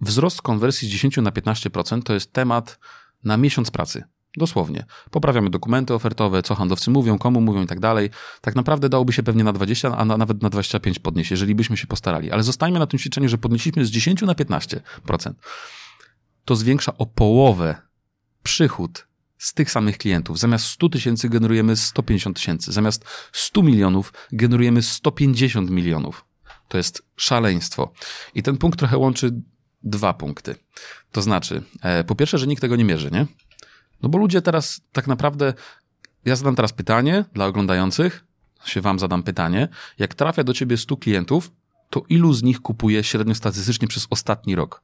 [0.00, 2.78] Wzrost konwersji z 10 na 15% to jest temat
[3.24, 4.04] na miesiąc pracy.
[4.36, 4.84] Dosłownie.
[5.10, 8.10] Poprawiamy dokumenty ofertowe, co handlowcy mówią, komu mówią i tak dalej.
[8.40, 11.76] Tak naprawdę dałoby się pewnie na 20, a na, nawet na 25 podnieść, jeżeli byśmy
[11.76, 12.30] się postarali.
[12.30, 14.80] Ale zostańmy na tym ćwiczeniu, że podnieśliśmy z 10 na 15%.
[16.44, 17.76] To zwiększa o połowę
[18.42, 19.06] przychód
[19.38, 20.38] z tych samych klientów.
[20.38, 22.72] Zamiast 100 tysięcy generujemy 150 tysięcy.
[22.72, 26.24] Zamiast 100 milionów generujemy 150 milionów.
[26.68, 27.92] To jest szaleństwo.
[28.34, 29.42] I ten punkt trochę łączy
[29.82, 30.54] dwa punkty.
[31.12, 33.26] To znaczy, e, po pierwsze, że nikt tego nie mierzy, nie?
[34.02, 35.54] No bo ludzie teraz tak naprawdę,
[36.24, 38.24] ja zadam teraz pytanie dla oglądających,
[38.64, 41.52] się wam zadam pytanie, jak trafia do ciebie 100 klientów,
[41.90, 44.82] to ilu z nich kupuje średnio statystycznie przez ostatni rok?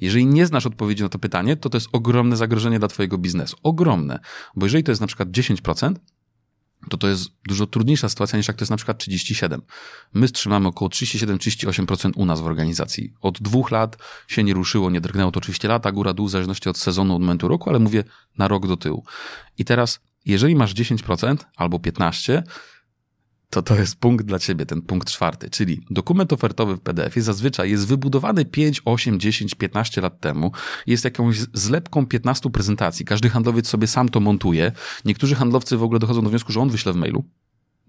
[0.00, 3.56] Jeżeli nie znasz odpowiedzi na to pytanie, to to jest ogromne zagrożenie dla twojego biznesu.
[3.62, 4.18] Ogromne.
[4.56, 5.94] Bo jeżeli to jest na przykład 10%,
[6.88, 9.62] to to jest dużo trudniejsza sytuacja niż jak to jest na przykład 37.
[10.14, 13.14] My trzymamy około 37-38% u nas w organizacji.
[13.20, 13.96] Od dwóch lat
[14.28, 17.20] się nie ruszyło, nie drgnęło to oczywiście lata, góra dół, w zależności od sezonu, od
[17.20, 18.04] momentu roku, ale mówię
[18.38, 19.04] na rok do tyłu.
[19.58, 22.42] I teraz, jeżeli masz 10% albo 15%,
[23.50, 27.70] to to jest punkt dla ciebie, ten punkt czwarty, czyli dokument ofertowy w PDF-ie zazwyczaj
[27.70, 30.52] jest wybudowany 5, 8, 10, 15 lat temu,
[30.86, 33.04] jest jakąś zlepką 15 prezentacji.
[33.04, 34.72] Każdy handlowiec sobie sam to montuje.
[35.04, 37.24] Niektórzy handlowcy w ogóle dochodzą do wniosku, że on wyśle w mailu,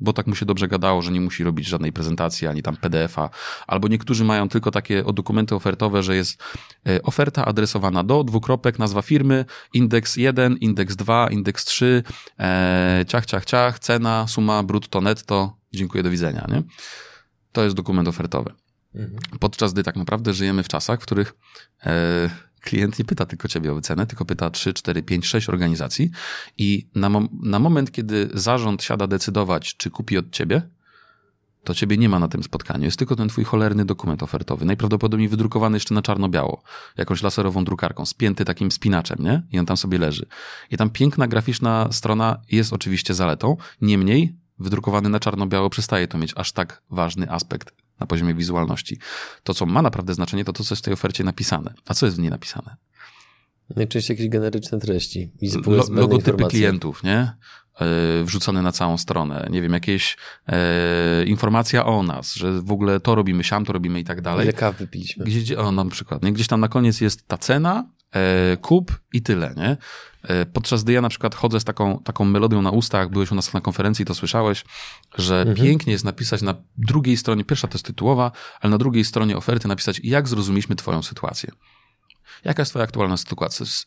[0.01, 3.29] bo tak mu się dobrze gadało, że nie musi robić żadnej prezentacji ani tam PDF-a,
[3.67, 6.43] albo niektórzy mają tylko takie dokumenty ofertowe, że jest
[6.87, 12.03] e, oferta adresowana do dwukropek, nazwa firmy, indeks 1, indeks 2, indeks 3,
[12.39, 16.63] e, ciach, ciach, ciach, cena, suma, brutto, netto, dziękuję, do widzenia, nie?
[17.51, 18.53] To jest dokument ofertowy.
[18.95, 19.19] Mhm.
[19.39, 21.33] Podczas gdy tak naprawdę żyjemy w czasach, w których
[21.85, 22.29] e,
[22.62, 26.12] klient nie pyta tylko ciebie o wycenę, tylko pyta 3, 4, 5, 6 organizacji
[26.58, 30.62] i na, mom na moment, kiedy zarząd siada decydować, czy kupi od ciebie,
[31.63, 32.86] to ciebie nie ma na tym spotkaniu.
[32.86, 36.62] Jest tylko ten twój cholerny dokument ofertowy, najprawdopodobniej wydrukowany jeszcze na czarno-biało,
[36.97, 39.43] jakąś laserową drukarką, spięty takim spinaczem, nie?
[39.52, 40.26] I on tam sobie leży.
[40.71, 46.34] I tam piękna graficzna strona jest oczywiście zaletą, niemniej wydrukowany na czarno-biało przestaje to mieć
[46.36, 48.97] aż tak ważny aspekt na poziomie wizualności.
[49.43, 51.73] To, co ma naprawdę znaczenie, to to, co jest w tej ofercie napisane.
[51.85, 52.75] A co jest w niej napisane?
[53.75, 55.31] Najczęściej jakieś generyczne treści.
[55.41, 56.59] I Lo, logotypy informacje.
[56.59, 57.33] klientów, nie?
[57.81, 62.99] E, wrzucone na całą stronę, nie wiem, jakieś e, informacja o nas, że w ogóle
[62.99, 64.45] to robimy, siam to robimy i tak dalej.
[64.45, 65.25] Ile kawy wypiliśmy.
[65.25, 66.33] Gdzieś, o, na przykład, nie?
[66.33, 69.77] Gdzieś tam na koniec jest ta cena, e, kup i tyle, nie?
[70.23, 73.36] E, podczas gdy ja na przykład chodzę z taką, taką melodią na ustach, byłeś u
[73.36, 74.65] nas na konferencji, to słyszałeś,
[75.17, 75.57] że mhm.
[75.57, 78.31] pięknie jest napisać na drugiej stronie, pierwsza to jest tytułowa,
[78.62, 81.51] ale na drugiej stronie oferty napisać, jak zrozumieliśmy twoją sytuację.
[82.43, 83.15] Jaka jest Twoja aktualna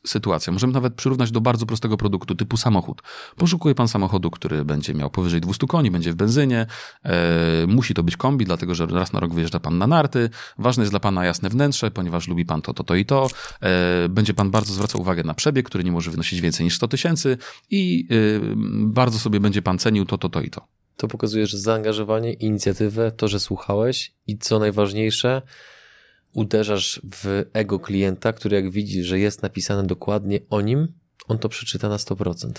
[0.06, 0.52] sytuacja?
[0.52, 3.02] Możemy nawet przyrównać do bardzo prostego produktu typu samochód.
[3.36, 6.66] Poszukuje Pan samochodu, który będzie miał powyżej 200 koni, będzie w benzynie.
[7.04, 10.30] E, musi to być kombi, dlatego że raz na rok wyjeżdża Pan na narty.
[10.58, 13.28] Ważne jest dla Pana jasne wnętrze, ponieważ lubi Pan to, to, to i to.
[13.60, 16.88] E, będzie Pan bardzo zwracał uwagę na przebieg, który nie może wynosić więcej niż 100
[16.88, 17.38] tysięcy
[17.70, 18.14] i e,
[18.86, 20.66] bardzo sobie będzie Pan cenił to, to, to i to.
[20.96, 25.42] To pokazuje, że zaangażowanie, inicjatywę, to, że słuchałeś i co najważniejsze,
[26.34, 30.88] uderzasz w ego klienta, który jak widzi, że jest napisane dokładnie o nim,
[31.28, 32.52] on to przeczyta na 100%.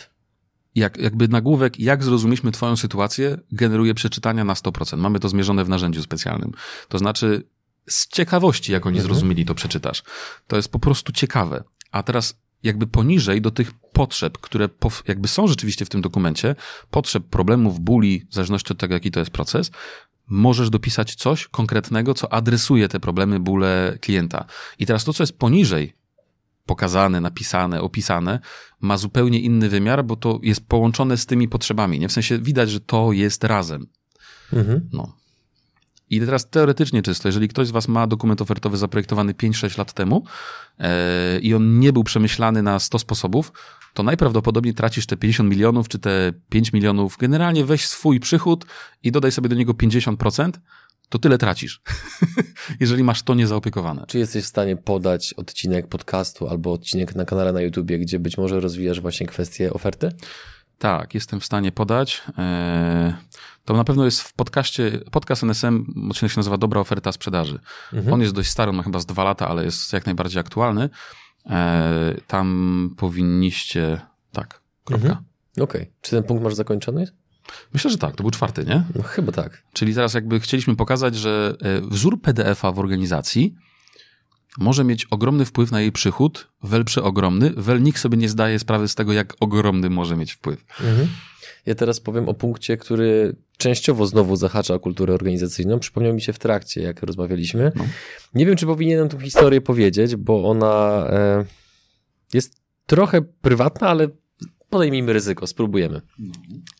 [0.75, 4.97] Jak, jakby nagłówek, jak zrozumieliśmy Twoją sytuację, generuje przeczytania na 100%.
[4.97, 6.51] Mamy to zmierzone w narzędziu specjalnym.
[6.89, 7.43] To znaczy,
[7.89, 9.07] z ciekawości, jak oni mhm.
[9.07, 10.03] zrozumieli, to przeczytasz.
[10.47, 11.63] To jest po prostu ciekawe.
[11.91, 14.69] A teraz jakby poniżej do tych potrzeb, które
[15.07, 16.55] jakby są rzeczywiście w tym dokumencie,
[16.89, 19.71] potrzeb, problemów, bóli, w zależności od tego, jaki to jest proces,
[20.27, 24.45] możesz dopisać coś konkretnego, co adresuje te problemy, bóle klienta.
[24.79, 25.93] I teraz to, co jest poniżej
[26.65, 28.39] pokazane, napisane, opisane,
[28.81, 31.99] ma zupełnie inny wymiar, bo to jest połączone z tymi potrzebami.
[31.99, 33.87] Nie w sensie widać, że to jest razem.
[34.53, 34.89] Mhm.
[34.93, 35.15] No.
[36.09, 40.25] I teraz teoretycznie czysto, jeżeli ktoś z Was ma dokument ofertowy zaprojektowany 5-6 lat temu
[40.79, 40.85] yy,
[41.41, 43.51] i on nie był przemyślany na 100 sposobów,
[43.95, 47.17] to najprawdopodobniej tracisz te 50 milionów czy te 5 milionów.
[47.17, 48.65] Generalnie weź swój przychód
[49.03, 50.51] i dodaj sobie do niego 50%,
[51.09, 51.81] to tyle tracisz,
[52.79, 54.05] jeżeli masz to niezaopiekowane.
[54.07, 58.37] Czy jesteś w stanie podać odcinek podcastu albo odcinek na kanale na YouTubie, gdzie być
[58.37, 60.11] może rozwijasz właśnie kwestię oferty?
[60.77, 62.23] Tak, jestem w stanie podać.
[62.37, 63.15] E,
[63.65, 67.59] to na pewno jest w podcaście, podcast NSM, odcinek się nazywa Dobra oferta sprzedaży.
[67.93, 68.13] Mhm.
[68.13, 70.89] On jest dość stary, on ma chyba z dwa lata, ale jest jak najbardziej aktualny.
[71.49, 75.07] E, tam powinniście, tak, kropka.
[75.07, 75.25] Mhm.
[75.53, 75.81] Okej.
[75.81, 75.93] Okay.
[76.01, 77.07] Czy ten punkt masz zakończony?
[77.73, 78.83] Myślę, że tak, to był czwarty, nie?
[78.95, 79.63] No, chyba tak.
[79.73, 83.55] Czyli teraz jakby chcieliśmy pokazać, że e, wzór PDF-a w organizacji
[84.57, 88.87] może mieć ogromny wpływ na jej przychód, wel przeogromny, wel nikt sobie nie zdaje sprawy
[88.87, 90.65] z tego, jak ogromny może mieć wpływ.
[90.81, 91.07] Mhm.
[91.65, 95.79] Ja teraz powiem o punkcie, który częściowo znowu zahacza o kulturę organizacyjną.
[95.79, 97.71] Przypomniał mi się w trakcie, jak rozmawialiśmy.
[97.75, 97.85] No.
[98.33, 101.45] Nie wiem, czy powinienem tę historię powiedzieć, bo ona e,
[102.33, 104.07] jest trochę prywatna, ale
[104.69, 106.01] podejmijmy ryzyko, spróbujemy.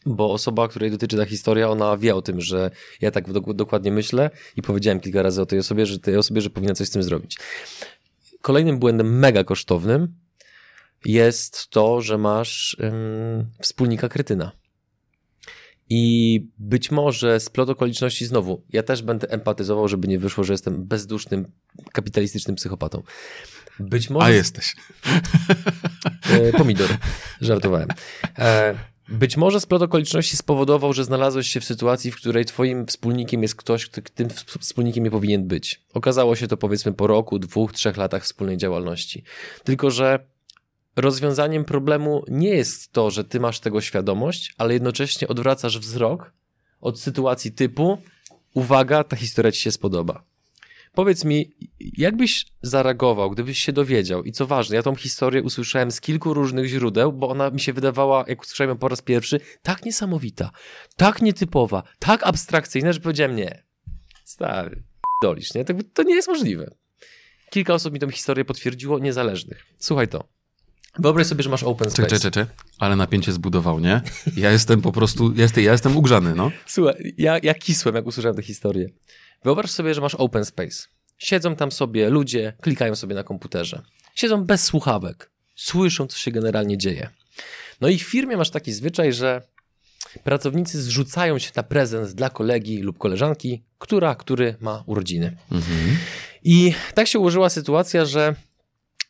[0.06, 2.72] Bo osoba, której dotyczy ta historia, ona wie o tym, że
[3.02, 6.50] ja tak dokładnie myślę i powiedziałem kilka razy o tej osobie, że tej osobie, że
[6.50, 7.38] powinna coś z tym zrobić.
[8.42, 10.16] Kolejnym błędem mega kosztownym
[11.06, 14.52] jest to, że masz ym, wspólnika krytyna.
[15.90, 20.86] I być może splot okoliczności znowu, ja też będę empatyzował, żeby nie wyszło, że jestem
[20.86, 21.46] bezdusznym,
[21.92, 23.04] kapitalistycznym psychopatą.
[23.80, 24.26] Być może.
[24.26, 24.76] A jesteś.
[26.30, 26.90] E, pomidor.
[27.42, 27.88] Żartowałem.
[28.40, 28.76] E,
[29.10, 33.56] być może splot okoliczności spowodował, że znalazłeś się w sytuacji, w której twoim wspólnikiem jest
[33.56, 35.82] ktoś, kto tym wspólnikiem nie powinien być.
[35.94, 39.24] Okazało się to powiedzmy po roku, dwóch, trzech latach wspólnej działalności.
[39.64, 40.20] Tylko, że
[40.96, 46.34] rozwiązaniem problemu nie jest to, że ty masz tego świadomość, ale jednocześnie odwracasz wzrok
[46.82, 47.98] od sytuacji typu
[48.54, 50.24] uwaga, ta historia ci się spodoba.
[50.94, 54.24] Powiedz mi, jak byś zareagował, gdybyś się dowiedział?
[54.24, 57.74] I co ważne, ja tą historię usłyszałem z kilku różnych źródeł, bo ona mi się
[57.74, 60.52] wydawała, jak usłyszałem ją po raz pierwszy, tak niesamowita,
[60.96, 63.64] tak nietypowa, tak abstrakcyjna, że powiedziałem nie.
[64.24, 64.84] Stary,
[65.22, 65.66] dolisz, nie?
[65.94, 66.76] To nie jest możliwe.
[67.50, 69.66] Kilka osób mi tą historię potwierdziło, niezależnych.
[69.78, 70.35] Słuchaj to.
[71.00, 72.08] Wyobraź sobie, że masz open space.
[72.08, 72.56] Czekaj, czekaj, czekaj.
[72.80, 74.02] Ale napięcie zbudował, nie?
[74.38, 76.52] Ja jestem po prostu, ja jestem, ja jestem ugrzany, no.
[76.66, 78.90] Słuchaj, ja, ja kisłem, jak usłyszałem tę historię.
[79.44, 80.88] Wyobraź sobie, że masz open space.
[81.18, 83.82] Siedzą tam sobie ludzie, klikają sobie na komputerze.
[84.16, 85.32] Siedzą bez słuchawek.
[85.56, 87.10] Słyszą, co się generalnie dzieje.
[87.82, 89.42] No i w firmie masz taki zwyczaj, że
[90.24, 95.38] pracownicy zrzucają się na prezent dla kolegi lub koleżanki, która, który ma urodziny.
[95.52, 95.98] Mhm.
[96.44, 98.36] I tak się ułożyła sytuacja, że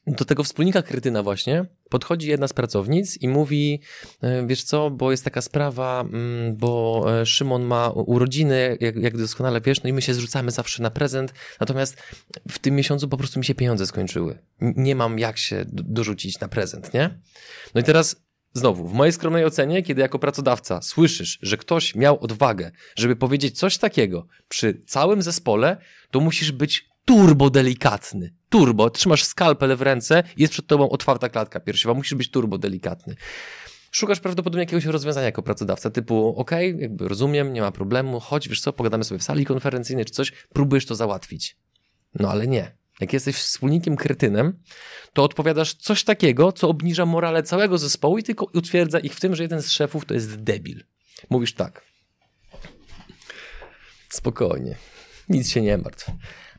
[0.07, 3.81] do tego wspólnika kretyna właśnie podchodzi jedna z pracownic i mówi,
[4.21, 9.17] e, wiesz co, bo jest taka sprawa, mm, bo e, Szymon ma urodziny, jak, jak
[9.17, 11.97] doskonale wiesz, no i my się zrzucamy zawsze na prezent, natomiast
[12.49, 14.37] w tym miesiącu po prostu mi się pieniądze skończyły.
[14.61, 17.19] Nie mam jak się dorzucić na prezent, nie?
[17.75, 18.25] No i teraz
[18.57, 23.59] Znowu, w mojej skromnej ocenie, kiedy jako pracodawca słyszysz, że ktoś miał odwagę, żeby powiedzieć
[23.59, 25.77] coś takiego przy całym zespole,
[26.11, 28.33] to musisz być turbo delikatny.
[28.49, 28.89] Turbo.
[28.89, 31.93] Trzymasz skalpel w ręce jest przed tobą otwarta klatka piersiowa.
[31.93, 33.15] Musisz być turbo delikatny.
[33.91, 38.61] Szukasz prawdopodobnie jakiegoś rozwiązania jako pracodawca, typu ok, jakby rozumiem, nie ma problemu, chodź, wiesz
[38.61, 41.57] co, pogadamy sobie w sali konferencyjnej czy coś, próbujesz to załatwić.
[42.19, 42.75] No ale nie.
[42.99, 44.59] Jak jesteś wspólnikiem kretynem,
[45.13, 49.35] to odpowiadasz coś takiego, co obniża morale całego zespołu i tylko utwierdza ich w tym,
[49.35, 50.83] że jeden z szefów to jest debil.
[51.29, 51.81] Mówisz tak.
[54.09, 54.75] Spokojnie.
[55.29, 56.11] Nic się nie martw.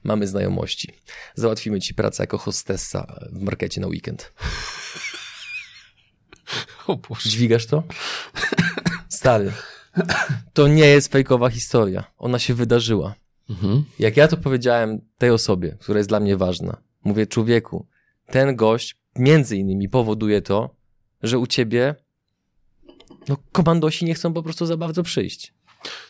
[0.06, 0.92] Mamy znajomości.
[1.34, 4.32] Załatwimy ci pracę jako hostessa w markecie na weekend.
[6.86, 7.30] O Boże.
[7.30, 7.82] Dźwigasz to?
[9.08, 9.52] Stary.
[10.52, 12.04] To nie jest fejkowa historia.
[12.18, 13.14] Ona się wydarzyła.
[13.50, 13.84] Mhm.
[13.98, 17.86] Jak ja to powiedziałem tej osobie, która jest dla mnie ważna, mówię, człowieku,
[18.26, 20.74] ten gość między innymi powoduje to,
[21.22, 21.94] że u ciebie
[23.28, 25.54] no, komandosi nie chcą po prostu za bardzo przyjść.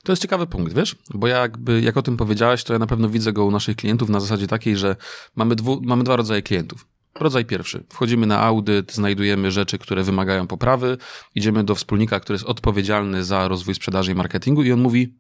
[0.03, 0.97] To jest ciekawy punkt, wiesz?
[1.15, 4.09] Bo jakby, jak o tym powiedziałeś, to ja na pewno widzę go u naszych klientów
[4.09, 4.97] na zasadzie takiej, że
[5.37, 6.87] mamy, dwu, mamy dwa rodzaje klientów.
[7.15, 7.85] Rodzaj pierwszy.
[7.89, 10.99] Wchodzimy na audyt, znajdujemy rzeczy, które wymagają poprawy,
[11.35, 15.15] idziemy do wspólnika, który jest odpowiedzialny za rozwój sprzedaży i marketingu i on mówi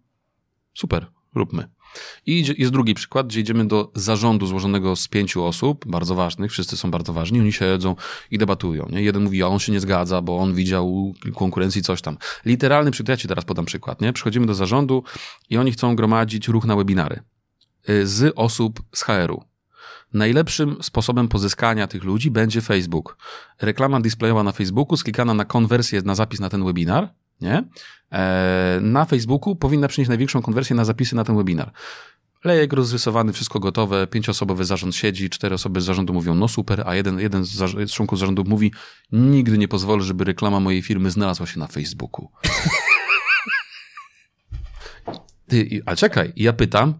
[0.75, 1.69] super, róbmy.
[2.26, 6.76] I jest drugi przykład, gdzie idziemy do zarządu złożonego z pięciu osób, bardzo ważnych, wszyscy
[6.76, 7.96] są bardzo ważni, oni siedzą
[8.30, 8.88] i debatują.
[8.90, 9.02] Nie?
[9.02, 12.16] Jeden mówi, a on się nie zgadza, bo on widział konkurencji coś tam.
[12.44, 14.00] Literalny przykład, ja ci teraz podam przykład.
[14.00, 14.12] Nie?
[14.12, 15.02] Przychodzimy do zarządu
[15.50, 17.20] i oni chcą gromadzić ruch na webinary
[17.88, 19.44] y, z osób z HR-u.
[20.12, 23.16] Najlepszym sposobem pozyskania tych ludzi będzie Facebook.
[23.61, 27.09] Reklama displayowa na Facebooku, sklikana na konwersję na zapis na ten webinar,
[27.40, 27.64] nie?
[28.12, 31.72] E, na Facebooku powinna przynieść największą konwersję na zapisy na ten webinar.
[32.44, 36.94] Lejek rozrysowany, wszystko gotowe, pięcioosobowy zarząd siedzi, cztery osoby z zarządu mówią no super, a
[36.94, 37.51] jeden, jeden z,
[37.90, 38.72] z członków zarządu mówi
[39.12, 42.29] nigdy nie pozwolę, żeby reklama mojej firmy znalazła się na Facebooku.
[45.49, 46.94] Ty, a czekaj, ja pytam,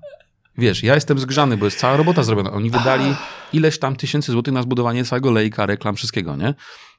[0.59, 2.53] wiesz, ja jestem zgrzany, bo jest cała robota zrobiona.
[2.53, 3.15] Oni wydali
[3.53, 6.55] ileś tam tysięcy złotych na zbudowanie całego lejka, reklam, wszystkiego, nie?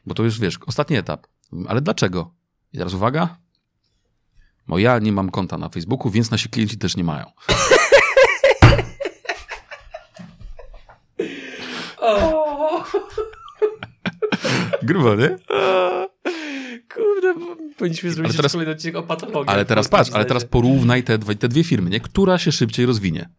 [0.06, 1.28] Bo to już, wiesz, ostatni etap.
[1.67, 2.34] Ale dlaczego?
[2.73, 3.38] I teraz uwaga,
[4.67, 7.25] bo ja nie mam konta na Facebooku, więc nasi klienci też nie mają.
[14.84, 15.38] Grubo, nie?
[16.93, 17.34] Kurde,
[17.77, 19.53] powinniśmy zrobić teraz- kolejny odcinek o patologii.
[19.53, 21.99] Ale teraz patrz, ale teraz porównaj te, te dwie firmy, nie?
[21.99, 23.30] Która się szybciej rozwinie?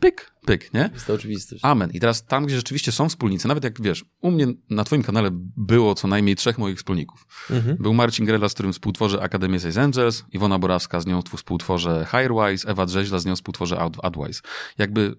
[0.00, 0.90] Pyk, pyk, nie?
[0.94, 1.64] Jest to oczywistość.
[1.64, 1.90] Amen.
[1.90, 5.30] I teraz tam, gdzie rzeczywiście są wspólnicy, nawet jak wiesz, u mnie na twoim kanale
[5.56, 7.26] było co najmniej trzech moich wspólników.
[7.50, 7.76] Mhm.
[7.76, 12.68] Był Marcin Grela, z którym współtworzę Akademię Sales Angels, Iwona Borawska, z nią współtworzę Hirewise,
[12.68, 14.40] Ewa Drzeźla, z nią współtworzę Ad- Adwise.
[14.78, 15.16] Jakby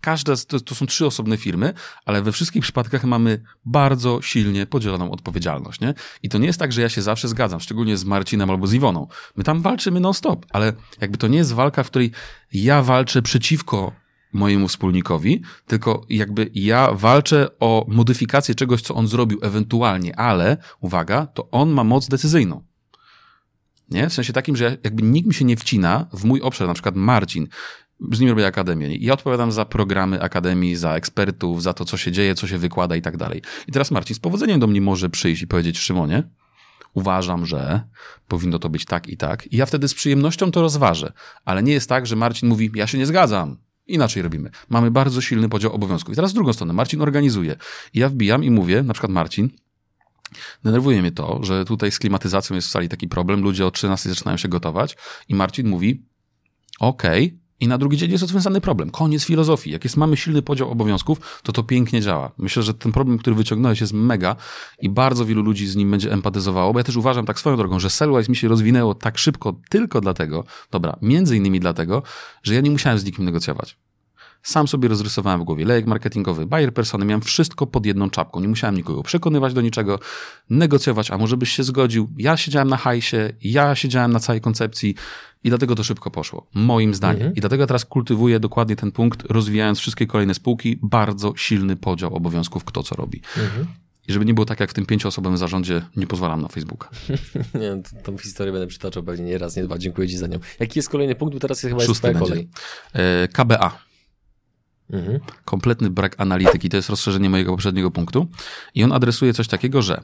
[0.00, 5.10] każda, to, to są trzy osobne firmy, ale we wszystkich przypadkach mamy bardzo silnie podzieloną
[5.10, 5.94] odpowiedzialność, nie?
[6.22, 8.74] I to nie jest tak, że ja się zawsze zgadzam, szczególnie z Marcinem albo z
[8.74, 9.06] Iwoną.
[9.36, 12.10] My tam walczymy non-stop, ale jakby to nie jest walka, w której
[12.52, 14.01] ja walczę przeciwko
[14.32, 21.26] mojemu wspólnikowi, tylko jakby ja walczę o modyfikację czegoś, co on zrobił ewentualnie, ale uwaga,
[21.26, 22.62] to on ma moc decyzyjną.
[23.90, 24.08] Nie?
[24.08, 26.96] W sensie takim, że jakby nikt mi się nie wcina w mój obszar, na przykład
[26.96, 27.48] Marcin,
[28.12, 32.12] z nim robię akademię ja odpowiadam za programy akademii, za ekspertów, za to, co się
[32.12, 33.42] dzieje, co się wykłada i tak dalej.
[33.68, 36.22] I teraz Marcin z powodzeniem do mnie może przyjść i powiedzieć, Szymonie,
[36.94, 37.82] uważam, że
[38.28, 39.52] powinno to być tak i tak.
[39.52, 41.12] I ja wtedy z przyjemnością to rozważę.
[41.44, 43.56] Ale nie jest tak, że Marcin mówi, ja się nie zgadzam.
[43.86, 44.50] Inaczej robimy.
[44.68, 46.12] Mamy bardzo silny podział obowiązków.
[46.12, 47.56] I teraz z drugą stronę, Marcin organizuje.
[47.94, 49.50] I ja wbijam i mówię, na przykład Marcin,
[50.64, 54.08] denerwuje mnie to, że tutaj z klimatyzacją jest w sali taki problem, ludzie o 13
[54.08, 54.96] zaczynają się gotować
[55.28, 56.06] i Marcin mówi,
[56.80, 58.90] okej, i na drugi dzień jest rozwiązany problem.
[58.90, 59.70] Koniec filozofii.
[59.70, 62.32] Jak jest, mamy silny podział obowiązków, to to pięknie działa.
[62.38, 64.36] Myślę, że ten problem, który wyciągnąłeś jest mega
[64.80, 67.78] i bardzo wielu ludzi z nim będzie empatyzowało, bo ja też uważam tak swoją drogą,
[67.78, 72.02] że Cellwise mi się rozwinęło tak szybko tylko dlatego, dobra, między innymi dlatego,
[72.42, 73.76] że ja nie musiałem z nikim negocjować.
[74.42, 78.40] Sam sobie rozrysowałem w głowie lejek marketingowy, buyer persony, miałem wszystko pod jedną czapką.
[78.40, 79.98] Nie musiałem nikogo przekonywać do niczego,
[80.50, 82.08] negocjować, a może byś się zgodził.
[82.18, 84.94] Ja siedziałem na hajsie, ja siedziałem na całej koncepcji
[85.44, 87.16] i dlatego to szybko poszło, moim zdaniem.
[87.16, 87.34] Mhm.
[87.34, 92.64] I dlatego teraz kultywuję dokładnie ten punkt, rozwijając wszystkie kolejne spółki, bardzo silny podział obowiązków,
[92.64, 93.20] kto co robi.
[93.36, 93.66] Mhm.
[94.08, 96.90] I żeby nie było tak jak w tym pięcioosobowym zarządzie, nie pozwalam na Facebooka.
[97.60, 99.78] nie, tą historię będę przytaczał pewnie nie raz, nie dwa.
[99.78, 100.38] Dziękuję Ci za nią.
[100.60, 101.34] Jaki jest kolejny punkt?
[101.34, 102.48] Bo teraz jest chyba Szósty jest kolej.
[102.92, 103.91] E, KBA.
[104.92, 105.20] Mhm.
[105.44, 106.68] Kompletny brak analityki.
[106.68, 108.28] To jest rozszerzenie mojego poprzedniego punktu.
[108.74, 110.02] I on adresuje coś takiego, że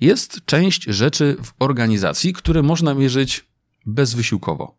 [0.00, 3.44] jest część rzeczy w organizacji, które można mierzyć
[3.86, 4.74] bezwysiłkowo.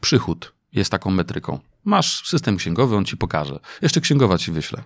[0.00, 1.58] Przychód jest taką metryką.
[1.84, 3.60] Masz system księgowy, on ci pokaże.
[3.82, 4.82] Jeszcze księgowa ci wyśle.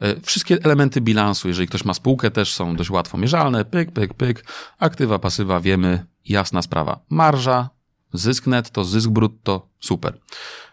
[0.00, 3.64] E, wszystkie elementy bilansu, jeżeli ktoś ma spółkę, też są dość łatwo mierzalne.
[3.64, 4.44] Pyk, pyk, pyk.
[4.78, 6.06] Aktywa, pasywa, wiemy.
[6.24, 7.00] Jasna sprawa.
[7.10, 7.70] Marża,
[8.12, 10.18] zysk netto, zysk brutto, super.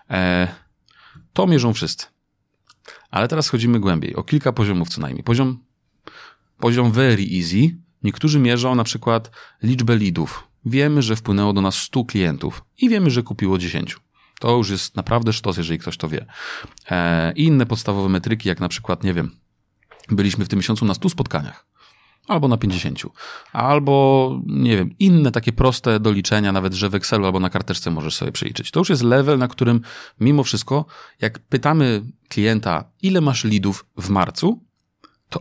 [0.09, 0.47] E,
[1.33, 2.14] to mierzą wszyscy.
[3.15, 5.23] Ale teraz chodzimy głębiej, o kilka poziomów co najmniej.
[5.23, 5.59] Poziom,
[6.59, 7.77] poziom very easy.
[8.03, 9.31] Niektórzy mierzą na przykład
[9.63, 10.47] liczbę leadów.
[10.65, 13.97] Wiemy, że wpłynęło do nas 100 klientów i wiemy, że kupiło 10.
[14.39, 16.25] To już jest naprawdę sztos, jeżeli ktoś to wie.
[16.91, 19.31] E, inne podstawowe metryki, jak na przykład, nie wiem,
[20.09, 21.67] byliśmy w tym miesiącu na 100 spotkaniach.
[22.27, 23.03] Albo na 50.
[23.53, 27.91] Albo, nie wiem, inne takie proste do liczenia, nawet że w Excelu albo na karteczce
[27.91, 28.71] możesz sobie przeliczyć.
[28.71, 29.81] To już jest level, na którym
[30.19, 30.85] mimo wszystko,
[31.21, 34.63] jak pytamy klienta, ile masz lidów w marcu,
[35.29, 35.39] to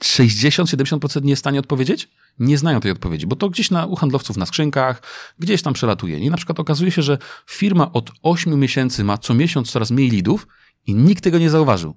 [0.00, 2.08] 60-70% nie jest w stanie odpowiedzieć
[2.38, 5.02] nie znają tej odpowiedzi, bo to gdzieś na, u handlowców na skrzynkach,
[5.38, 6.18] gdzieś tam przelatuje.
[6.18, 10.10] I na przykład okazuje się, że firma od 8 miesięcy ma co miesiąc coraz mniej
[10.10, 10.46] lidów
[10.86, 11.94] i nikt tego nie zauważył.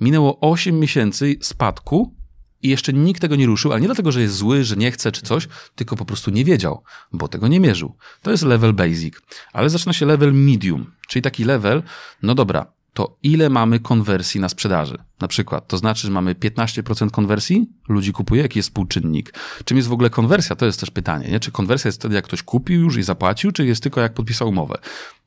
[0.00, 2.14] Minęło 8 miesięcy spadku
[2.62, 5.12] i jeszcze nikt tego nie ruszył, ale nie dlatego, że jest zły, że nie chce
[5.12, 6.82] czy coś, tylko po prostu nie wiedział,
[7.12, 7.96] bo tego nie mierzył.
[8.22, 9.14] To jest level basic.
[9.52, 11.82] Ale zaczyna się level medium, czyli taki level,
[12.22, 12.66] no dobra,
[12.98, 14.98] to ile mamy konwersji na sprzedaży?
[15.20, 19.34] Na przykład, to znaczy, że mamy 15% konwersji, ludzi kupuje, jaki jest współczynnik?
[19.64, 20.56] Czym jest w ogóle konwersja?
[20.56, 21.40] To jest też pytanie, nie?
[21.40, 24.48] Czy konwersja jest wtedy, jak ktoś kupił już i zapłacił, czy jest tylko jak podpisał
[24.48, 24.78] umowę?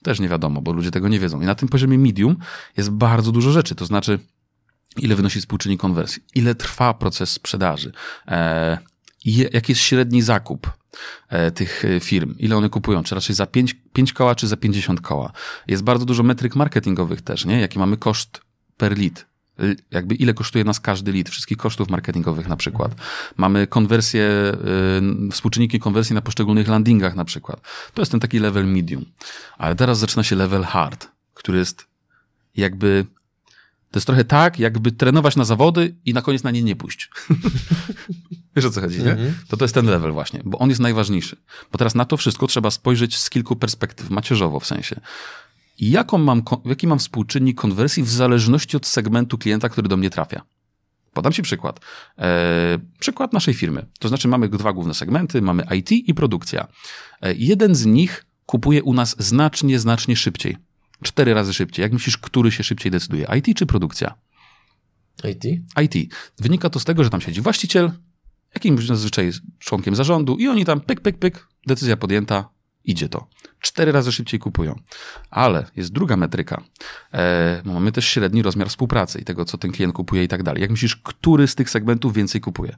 [0.04, 1.42] Też nie wiadomo, bo ludzie tego nie wiedzą.
[1.42, 2.38] I na tym poziomie medium
[2.78, 4.20] jest bardzo dużo rzeczy, to znaczy,
[4.98, 7.92] ile wynosi współczynnik konwersji, ile trwa proces sprzedaży,
[8.28, 8.78] e,
[9.26, 10.82] jaki jest średni zakup,
[11.30, 12.36] E, tych e, firm.
[12.38, 13.04] Ile one kupują?
[13.04, 15.32] Czy raczej za 5, 5 koła, czy za 50 koła?
[15.68, 17.60] Jest bardzo dużo metryk marketingowych też, nie?
[17.60, 18.42] Jaki mamy koszt
[18.78, 19.26] per lead?
[19.92, 22.96] Jakby ile kosztuje nas każdy lead, wszystkich kosztów marketingowych na przykład.
[23.38, 24.54] Mamy konwersję,
[25.24, 27.62] yy, współczynniki konwersji na poszczególnych landingach na przykład.
[27.94, 29.06] To jest ten taki level medium.
[29.58, 31.86] Ale teraz zaczyna się level hard, który jest
[32.56, 33.06] jakby
[33.92, 37.10] to jest trochę tak, jakby trenować na zawody i na koniec na nie nie pójść.
[38.56, 39.12] Wiesz o co chodzi, nie?
[39.12, 39.34] Mhm.
[39.48, 41.38] To to jest ten level właśnie, bo on jest najważniejszy.
[41.72, 45.00] Bo teraz na to wszystko trzeba spojrzeć z kilku perspektyw, macierzowo w sensie.
[45.80, 50.42] Jaką mam, jaki mam współczynnik konwersji w zależności od segmentu klienta, który do mnie trafia?
[51.14, 51.80] Podam Ci przykład.
[52.18, 53.86] E, przykład naszej firmy.
[54.00, 56.68] To znaczy mamy dwa główne segmenty, mamy IT i produkcja.
[57.22, 60.58] E, jeden z nich kupuje u nas znacznie, znacznie szybciej.
[61.04, 61.84] Cztery razy szybciej.
[61.84, 63.28] Jak myślisz, który się szybciej decyduje?
[63.38, 64.14] IT czy produkcja?
[65.24, 65.44] IT?
[65.84, 66.16] IT.
[66.40, 67.92] Wynika to z tego, że tam siedzi właściciel,
[68.56, 72.50] jakimś zazwyczaj członkiem zarządu i oni tam pyk, pyk, pyk, decyzja podjęta,
[72.84, 73.28] idzie to.
[73.60, 74.80] Cztery razy szybciej kupują.
[75.30, 76.64] Ale jest druga metryka.
[77.14, 80.62] E, mamy też średni rozmiar współpracy i tego, co ten klient kupuje i tak dalej.
[80.62, 82.78] Jak myślisz, który z tych segmentów więcej kupuje?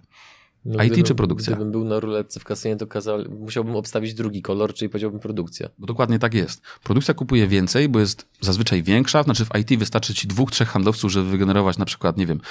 [0.66, 1.55] No, IT gdybym, czy produkcja?
[1.55, 5.70] Gdybym był na ruletce w kasynie, to kazał, musiałbym obstawić drugi kolor, czyli powiedziałbym produkcja.
[5.78, 6.61] Bo dokładnie tak jest.
[6.84, 11.11] Produkcja kupuje więcej, bo jest zazwyczaj większa, znaczy w IT wystarczy ci dwóch, trzech handlowców,
[11.11, 12.41] żeby wygenerować na przykład, nie wiem,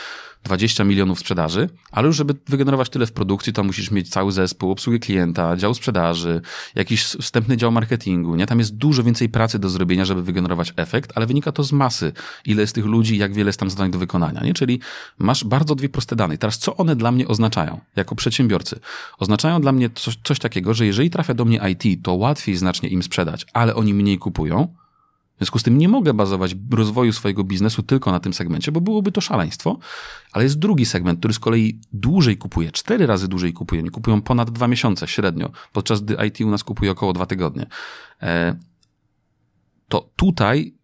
[0.45, 4.70] 20 milionów sprzedaży, ale już żeby wygenerować tyle w produkcji, to musisz mieć cały zespół,
[4.70, 6.40] obsługę klienta, dział sprzedaży,
[6.74, 8.47] jakiś wstępny dział marketingu, nie?
[8.47, 12.12] Tam jest dużo więcej pracy do zrobienia, żeby wygenerować efekt, ale wynika to z masy.
[12.47, 14.55] Ile jest tych ludzi, jak wiele jest tam zadań do wykonania, nie?
[14.55, 14.80] Czyli
[15.18, 16.38] masz bardzo dwie proste dane.
[16.38, 17.80] Teraz co one dla mnie oznaczają?
[17.97, 18.80] jako przedsiębiorcy.
[19.18, 22.88] Oznaczają dla mnie coś, coś takiego, że jeżeli trafia do mnie IT, to łatwiej znacznie
[22.88, 24.74] im sprzedać, ale oni mniej kupują.
[25.43, 28.80] W związku z tym nie mogę bazować rozwoju swojego biznesu tylko na tym segmencie, bo
[28.80, 29.78] byłoby to szaleństwo.
[30.32, 33.80] Ale jest drugi segment, który z kolei dłużej kupuje, cztery razy dłużej kupuje.
[33.80, 37.66] Oni kupują ponad dwa miesiące średnio, podczas gdy IT u nas kupuje około dwa tygodnie.
[38.22, 38.57] E,
[39.88, 40.74] to tutaj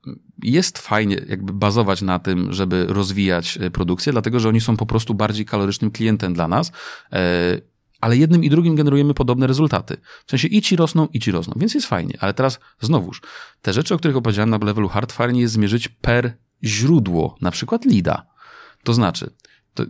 [0.43, 4.87] jest fajnie jakby bazować na tym, żeby rozwijać e, produkcję, dlatego że oni są po
[4.87, 6.73] prostu bardziej kalorycznym klientem dla nas,
[7.13, 7.61] e,
[8.01, 9.97] ale jednym i drugim generujemy podobne rezultaty.
[10.27, 12.15] W sensie i ci rosną, i ci rosną, więc jest fajnie.
[12.21, 13.23] Ale teraz znowuż,
[13.63, 17.85] te rzeczy, o których opowiedziałem na levelu hard, fajnie jest zmierzyć per źródło, na przykład
[17.85, 18.27] lida.
[18.85, 19.31] To znaczy,
[19.75, 19.85] to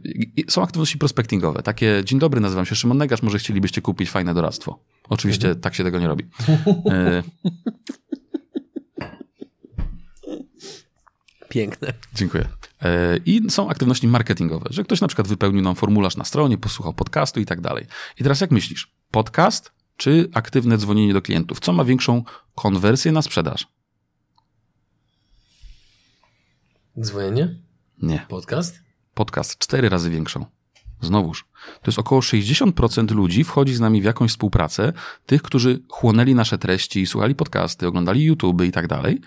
[0.48, 1.62] są aktywności prospectingowe.
[1.62, 4.84] Takie, dzień dobry, nazywam się Szymon Negasz, może chcielibyście kupić fajne doradztwo.
[5.08, 5.60] Oczywiście mhm.
[5.60, 6.24] tak się tego nie robi.
[6.90, 7.22] E,
[11.48, 11.92] Piękne.
[12.14, 12.48] Dziękuję.
[12.82, 16.94] E, I są aktywności marketingowe, że ktoś na przykład wypełnił nam formularz na stronie, posłuchał
[16.94, 17.86] podcastu i tak dalej.
[18.20, 21.60] I teraz jak myślisz, podcast czy aktywne dzwonienie do klientów?
[21.60, 22.22] Co ma większą
[22.54, 23.66] konwersję na sprzedaż?
[27.00, 27.54] Dzwonienie?
[28.02, 28.26] Nie.
[28.28, 28.80] Podcast?
[29.14, 30.57] Podcast cztery razy większą.
[31.00, 31.46] Znowuż,
[31.82, 34.92] to jest około 60% ludzi wchodzi z nami w jakąś współpracę,
[35.26, 39.20] tych, którzy chłonęli nasze treści, słuchali podcasty, oglądali YouTube i tak dalej,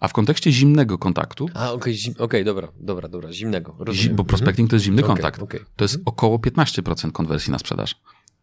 [0.00, 1.48] a w kontekście zimnego kontaktu.
[1.54, 3.74] A, okej, okay, okay, dobra, dobra, dobra, zimnego.
[3.78, 4.16] Rozumiem.
[4.16, 5.42] Bo prospecting to jest zimny kontakt.
[5.42, 7.96] Okay, to jest około 15% konwersji na sprzedaż.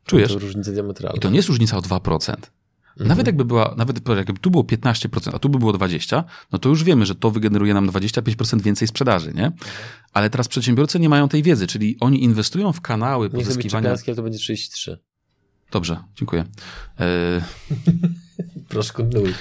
[0.05, 0.33] Czujesz?
[0.33, 1.17] To różnica diametralna.
[1.17, 2.35] I to nie jest różnica o 2%.
[2.95, 3.07] Mhm.
[3.07, 6.69] Nawet jakby była, nawet jakby tu było 15%, a tu by było 20%, no to
[6.69, 9.51] już wiemy, że to wygeneruje nam 25% więcej sprzedaży, nie?
[10.13, 13.95] Ale teraz przedsiębiorcy nie mają tej wiedzy, czyli oni inwestują w kanały nie pozyskiwania...
[14.07, 14.99] Nie to będzie 33.
[15.71, 16.45] Dobrze, dziękuję.
[16.99, 17.41] E...
[18.69, 19.33] Proszę kontynuuj.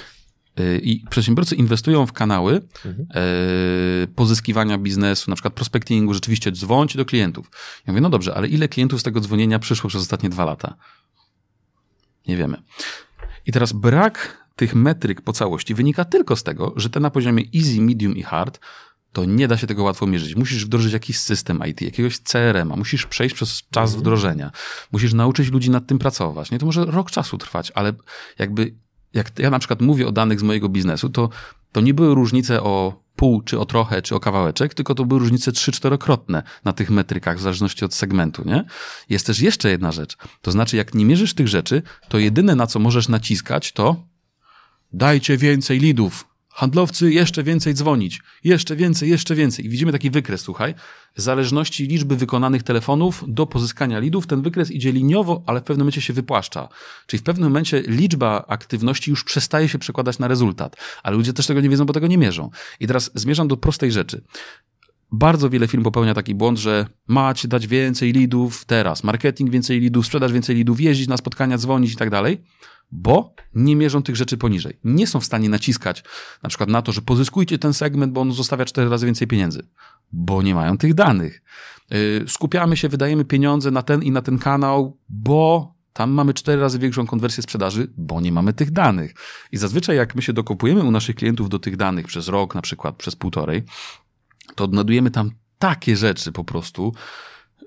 [0.56, 3.06] E, I przedsiębiorcy inwestują w kanały mhm.
[3.14, 7.50] e, pozyskiwania biznesu, na przykład prospectingu, rzeczywiście dzwońcie do klientów.
[7.86, 10.76] Ja mówię, no dobrze, ale ile klientów z tego dzwonienia przyszło przez ostatnie dwa lata?
[12.28, 12.62] Nie wiemy.
[13.46, 17.44] I teraz brak tych metryk po całości wynika tylko z tego, że te na poziomie
[17.54, 18.60] easy, medium i hard
[19.12, 20.36] to nie da się tego łatwo mierzyć.
[20.36, 24.00] Musisz wdrożyć jakiś system IT, jakiegoś CRM-a, musisz przejść przez czas mhm.
[24.00, 24.50] wdrożenia,
[24.92, 26.50] musisz nauczyć ludzi nad tym pracować.
[26.50, 27.92] Nie, to może rok czasu trwać, ale
[28.38, 28.74] jakby,
[29.12, 31.28] jak ja na przykład mówię o danych z mojego biznesu, to,
[31.72, 35.20] to nie były różnice o pół, czy o trochę, czy o kawałeczek, tylko to były
[35.20, 38.64] różnice trzy, czterokrotne na tych metrykach, w zależności od segmentu, nie?
[39.08, 40.16] Jest też jeszcze jedna rzecz.
[40.42, 44.06] To znaczy, jak nie mierzysz tych rzeczy, to jedyne, na co możesz naciskać, to
[44.92, 49.66] dajcie więcej lidów, Handlowcy jeszcze więcej dzwonić, jeszcze więcej, jeszcze więcej.
[49.66, 50.74] I widzimy taki wykres, słuchaj,
[51.16, 55.84] w zależności liczby wykonanych telefonów do pozyskania lidów, ten wykres idzie liniowo, ale w pewnym
[55.84, 56.68] momencie się wypłaszcza.
[57.06, 61.46] Czyli w pewnym momencie liczba aktywności już przestaje się przekładać na rezultat, ale ludzie też
[61.46, 62.50] tego nie wiedzą, bo tego nie mierzą.
[62.80, 64.24] I teraz zmierzam do prostej rzeczy.
[65.12, 70.06] Bardzo wiele firm popełnia taki błąd, że macie dać więcej lidów teraz, marketing więcej lidów,
[70.06, 72.42] sprzedaż więcej lidów, jeździć na spotkania, dzwonić i tak dalej
[72.92, 74.78] bo nie mierzą tych rzeczy poniżej.
[74.84, 76.04] Nie są w stanie naciskać
[76.42, 79.66] na przykład na to, że pozyskujcie ten segment, bo on zostawia cztery razy więcej pieniędzy,
[80.12, 81.42] bo nie mają tych danych.
[81.92, 86.62] Y, skupiamy się, wydajemy pieniądze na ten i na ten kanał, bo tam mamy cztery
[86.62, 89.14] razy większą konwersję sprzedaży, bo nie mamy tych danych.
[89.52, 92.62] I zazwyczaj jak my się dokopujemy u naszych klientów do tych danych przez rok, na
[92.62, 93.62] przykład przez półtorej,
[94.54, 96.94] to odnadujemy tam takie rzeczy po prostu,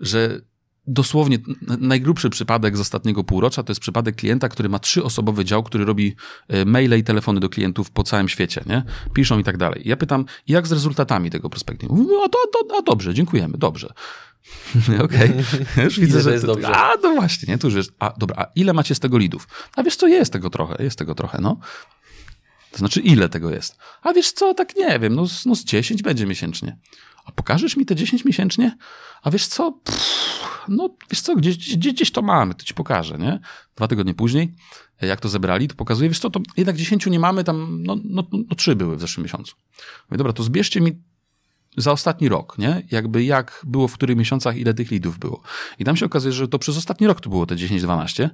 [0.02, 0.42] że
[0.88, 1.38] dosłownie
[1.80, 6.16] najgrubszy przypadek z ostatniego półrocza to jest przypadek klienta, który ma trzyosobowy dział, który robi
[6.48, 8.84] e, maile i telefony do klientów po całym świecie, nie?
[9.14, 9.82] Piszą i tak dalej.
[9.86, 11.88] Ja pytam, jak z rezultatami tego prospektu?
[11.90, 12.38] No, a, to,
[12.76, 13.94] a, a dobrze, dziękujemy, dobrze.
[15.04, 15.84] Okej, okay.
[15.84, 16.32] już widzę, że...
[16.32, 16.76] jest dobrze.
[16.76, 17.58] A, no właśnie, nie?
[17.58, 17.92] Tu już jest...
[18.00, 19.48] A, dobra, a ile macie z tego lidów?
[19.76, 21.58] A wiesz co, jest tego trochę, jest tego trochę, no.
[22.72, 23.78] To znaczy, ile tego jest?
[24.02, 26.78] A wiesz co, tak nie wiem, no, no z 10 będzie miesięcznie.
[27.26, 28.78] A pokażesz mi te 10 miesięcznie?
[29.24, 29.72] A wiesz co?
[29.72, 30.37] Pff,
[30.70, 33.40] no, wiesz co, gdzieś, gdzieś, gdzieś to mamy, to ci pokażę, nie?
[33.76, 34.56] Dwa tygodnie później,
[35.02, 38.24] jak to zebrali, to pokazuje, wiesz co, to jednak 10 nie mamy, tam, no, no,
[38.32, 39.56] no trzy były w zeszłym miesiącu.
[40.10, 40.92] Mówię, dobra, to zbierzcie mi
[41.78, 42.84] za ostatni rok, nie?
[42.92, 45.42] Jakby jak było w których miesiącach, ile tych lidów było.
[45.80, 48.30] I tam się okazuje, że to przez ostatni rok to było te 10-12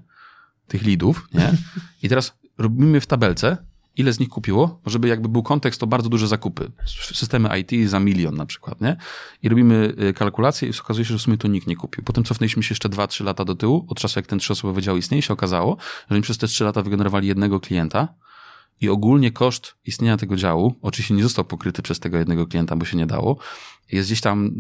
[0.68, 1.52] tych lidów, nie?
[2.04, 3.58] I teraz robimy w tabelce,
[3.98, 6.72] ile z nich kupiło, żeby jakby był kontekst, to bardzo duże zakupy.
[7.14, 8.98] Systemy IT za milion na przykład, nie?
[9.44, 12.04] I robimy y, kalkulację i okazuje się, że w sumie to nikt nie kupił.
[12.04, 15.22] Potem cofnęliśmy się jeszcze 2-3 lata do tyłu, od czasu jak ten trzyosobowy dział istnieje,
[15.22, 15.78] się okazało,
[16.10, 18.08] że oni przez te 3 lata wygenerowali jednego klienta,
[18.82, 22.86] i ogólnie koszt istnienia tego działu, oczywiście nie został pokryty przez tego jednego klienta, bo
[22.86, 23.38] się nie dało,
[23.92, 24.52] jest gdzieś tam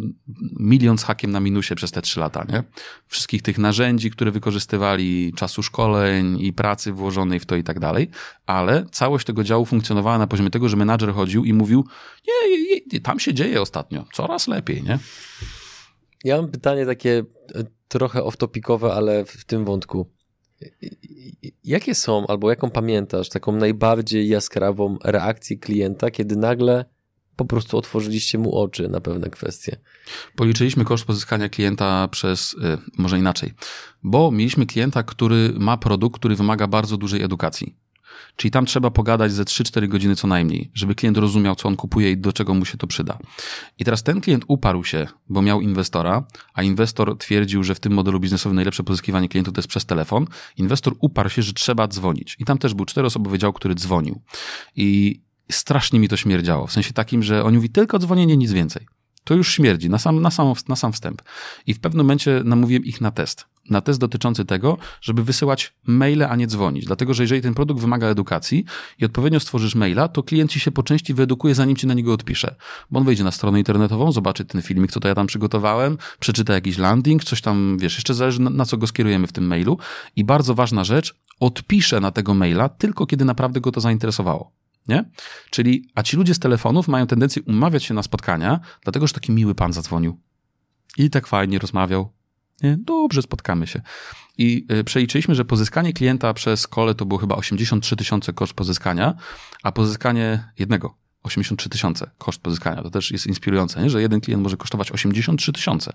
[0.59, 2.63] milion z hakiem na minusie przez te trzy lata, nie?
[3.07, 8.09] Wszystkich tych narzędzi, które wykorzystywali, czasu szkoleń i pracy włożonej w to i tak dalej,
[8.45, 11.85] ale całość tego działu funkcjonowała na poziomie tego, że menadżer chodził i mówił,
[12.27, 14.99] nie, nie, nie tam się dzieje ostatnio, coraz lepiej, nie?
[16.23, 17.23] Ja mam pytanie takie
[17.55, 20.09] e, trochę off-topicowe, ale w tym wątku.
[21.63, 26.85] Jakie są, albo jaką pamiętasz, taką najbardziej jaskrawą reakcję klienta, kiedy nagle
[27.35, 29.77] po prostu otworzyliście mu oczy na pewne kwestie?
[30.35, 32.57] Policzyliśmy koszt pozyskania klienta przez, y,
[32.97, 33.53] może inaczej,
[34.03, 37.75] bo mieliśmy klienta, który ma produkt, który wymaga bardzo dużej edukacji.
[38.35, 42.11] Czyli tam trzeba pogadać ze 3-4 godziny co najmniej, żeby klient rozumiał, co on kupuje
[42.11, 43.17] i do czego mu się to przyda.
[43.79, 46.23] I teraz ten klient uparł się, bo miał inwestora,
[46.53, 50.27] a inwestor twierdził, że w tym modelu biznesowym najlepsze pozyskiwanie klientów to jest przez telefon.
[50.57, 52.35] Inwestor uparł się, że trzeba dzwonić.
[52.39, 54.21] I tam też był czteroosobowy dział, który dzwonił.
[54.75, 55.21] I
[55.51, 56.67] strasznie mi to śmierdziało.
[56.67, 58.87] W sensie takim, że on mówi tylko dzwonienie, nic więcej.
[59.23, 61.21] To już śmierdzi na sam, na, sam, na sam wstęp.
[61.67, 63.45] I w pewnym momencie namówiłem ich na test.
[63.69, 66.85] Na test dotyczący tego, żeby wysyłać maile, a nie dzwonić.
[66.85, 68.65] Dlatego, że jeżeli ten produkt wymaga edukacji
[68.99, 72.13] i odpowiednio stworzysz maila, to klient ci się po części wyedukuje, zanim ci na niego
[72.13, 72.55] odpisze.
[72.91, 76.53] Bo on wejdzie na stronę internetową, zobaczy ten filmik, co to ja tam przygotowałem, przeczyta
[76.53, 79.77] jakiś landing, coś tam, wiesz, jeszcze zależy na, na co go skierujemy w tym mailu.
[80.15, 84.62] I bardzo ważna rzecz, odpisze na tego maila tylko kiedy naprawdę go to zainteresowało.
[84.87, 85.09] Nie?
[85.49, 89.31] Czyli, a ci ludzie z telefonów mają tendencję umawiać się na spotkania, dlatego że taki
[89.31, 90.19] miły pan zadzwonił.
[90.97, 92.13] I tak fajnie rozmawiał.
[92.63, 92.77] Nie?
[92.79, 93.81] Dobrze, spotkamy się.
[94.37, 99.13] I y, przeliczyliśmy, że pozyskanie klienta przez kole to było chyba 83 tysiące koszt pozyskania,
[99.63, 102.83] a pozyskanie jednego 83 tysiące koszt pozyskania.
[102.83, 103.89] To też jest inspirujące, nie?
[103.89, 105.93] że jeden klient może kosztować 83 tysiące,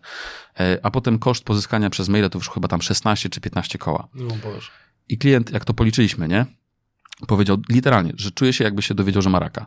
[0.60, 4.08] e, a potem koszt pozyskania przez maile to już chyba tam 16 czy 15 koła.
[4.14, 4.70] No Boże.
[5.08, 6.46] I klient, jak to policzyliśmy, nie?
[7.26, 9.66] Powiedział literalnie, że czuje się jakby się dowiedział, że ma raka.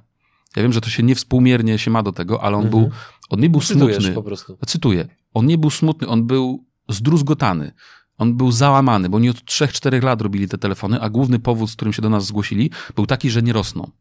[0.55, 2.83] Ja wiem, że to się niewspółmiernie się ma do tego, ale on Mhm.
[2.83, 2.91] był,
[3.29, 4.13] on nie był Cytujesz smutny.
[4.15, 4.57] po prostu.
[4.67, 5.07] Cytuję.
[5.33, 7.71] On nie był smutny, on był zdruzgotany.
[8.17, 11.75] On był załamany, bo oni od 3-4 lat robili te telefony, a główny powód, z
[11.75, 13.91] którym się do nas zgłosili, był taki, że nie rosną.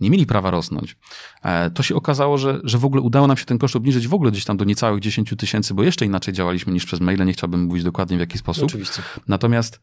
[0.00, 0.96] Nie mieli prawa rosnąć.
[1.42, 4.14] E, To się okazało, że, że w ogóle udało nam się ten koszt obniżyć w
[4.14, 7.24] ogóle gdzieś tam do niecałych 10 tysięcy, bo jeszcze inaczej działaliśmy niż przez maile.
[7.26, 8.64] Nie chciałbym mówić dokładnie w jaki sposób.
[8.64, 9.02] Oczywiście.
[9.28, 9.80] Natomiast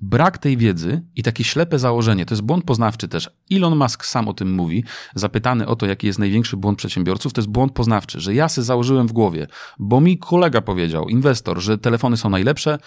[0.00, 3.30] brak tej wiedzy i takie ślepe założenie, to jest błąd poznawczy też.
[3.52, 4.84] Elon Musk sam o tym mówi,
[5.14, 8.62] zapytany o to, jaki jest największy błąd przedsiębiorców, to jest błąd poznawczy, że ja se
[8.62, 9.46] założyłem w głowie,
[9.78, 12.78] bo mi kolega powiedział, inwestor, że telefony są najlepsze,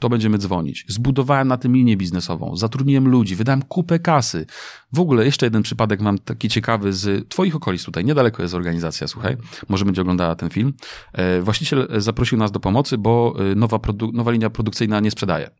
[0.00, 0.84] to będziemy dzwonić.
[0.88, 4.46] Zbudowałem na tym linię biznesową, zatrudniłem ludzi, wydałem kupę kasy.
[4.92, 9.08] W ogóle jeszcze jeden przypadek mam taki ciekawy z twoich okolic tutaj, niedaleko jest organizacja,
[9.08, 9.36] słuchaj,
[9.68, 10.72] może będzie oglądała ten film.
[11.12, 13.78] E, Właściciel zaprosił nas do pomocy, bo e, nowa,
[14.12, 15.50] nowa linia produkcyjna nie sprzedaje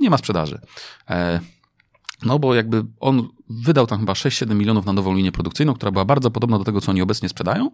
[0.00, 0.60] nie ma sprzedaży.
[1.10, 1.40] E,
[2.22, 6.04] No bo jakby on wydał tam chyba 6-7 milionów na nową linię produkcyjną, która była
[6.04, 7.70] bardzo podobna do tego, co oni obecnie sprzedają,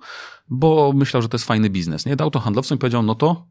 [0.49, 2.07] bo myślał, że to jest fajny biznes.
[2.07, 3.47] Nie dał to handlowcom i powiedział, no to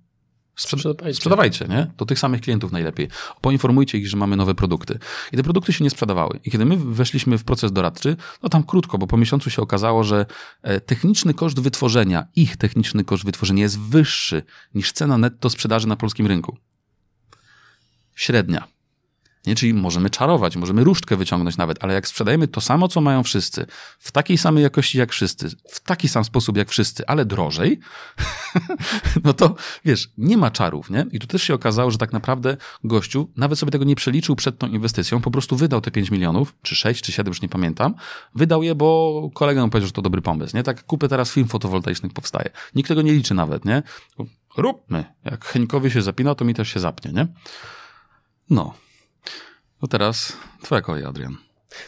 [0.60, 1.14] sprzed- Sprzedawajcie.
[1.16, 1.92] sprzedawajcie, nie?
[1.98, 3.08] Do tych samych klientów najlepiej.
[3.42, 5.00] Poinformujcie ich, że mamy nowe produkty.
[5.34, 6.40] I te produkty się nie sprzedawały.
[6.44, 10.04] I kiedy my weszliśmy w proces doradczy, no tam krótko, bo po miesiącu się okazało,
[10.04, 10.26] że
[10.62, 14.44] e, techniczny koszt wytworzenia, ich techniczny koszt wytworzenia jest wyższy
[14.76, 16.58] niż cena netto sprzedaży na polskim rynku.
[18.16, 18.76] Średnia.
[19.48, 23.24] Nie, czyli możemy czarować, możemy różdżkę wyciągnąć nawet, ale jak sprzedajemy to samo, co mają
[23.24, 23.66] wszyscy,
[24.00, 27.80] w takiej samej jakości jak wszyscy, w taki sam sposób jak wszyscy, ale drożej,
[29.24, 29.56] no to
[29.86, 31.06] wiesz, nie ma czarów, nie?
[31.12, 34.58] I tu też się okazało, że tak naprawdę gościu nawet sobie tego nie przeliczył przed
[34.58, 37.96] tą inwestycją, po prostu wydał te 5 milionów, czy 6, czy 7, już nie pamiętam,
[38.36, 40.64] wydał je, bo kolega mu powiedział, że to dobry pomysł, nie?
[40.64, 42.50] Tak kupę teraz film fotowoltaicznych powstaje.
[42.76, 43.84] Nikt tego nie liczy nawet, nie?
[44.58, 45.06] Róbmy.
[45.26, 47.28] Jak Henikowi się zapina, to mi też się zapnie, nie?
[48.50, 48.74] No.
[49.82, 51.38] No teraz twoja kolej, Adrian.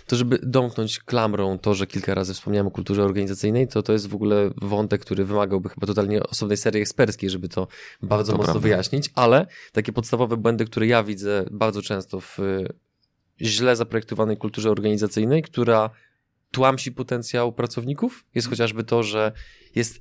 [0.08, 4.08] To, żeby domknąć klamrą to, że kilka razy wspomniałem o kulturze organizacyjnej, to to jest
[4.08, 7.68] w ogóle wątek, który wymagałby chyba totalnie osobnej serii eksperckiej, żeby to
[8.01, 8.68] bardzo To mocno prawda.
[8.70, 12.68] wyjaśnić, ale takie podstawowe błędy, które ja widzę bardzo często w y,
[13.41, 15.89] źle zaprojektowanej kulturze organizacyjnej, która
[16.51, 19.32] tłamsi potencjał pracowników, jest chociażby to, że
[19.76, 19.99] jest,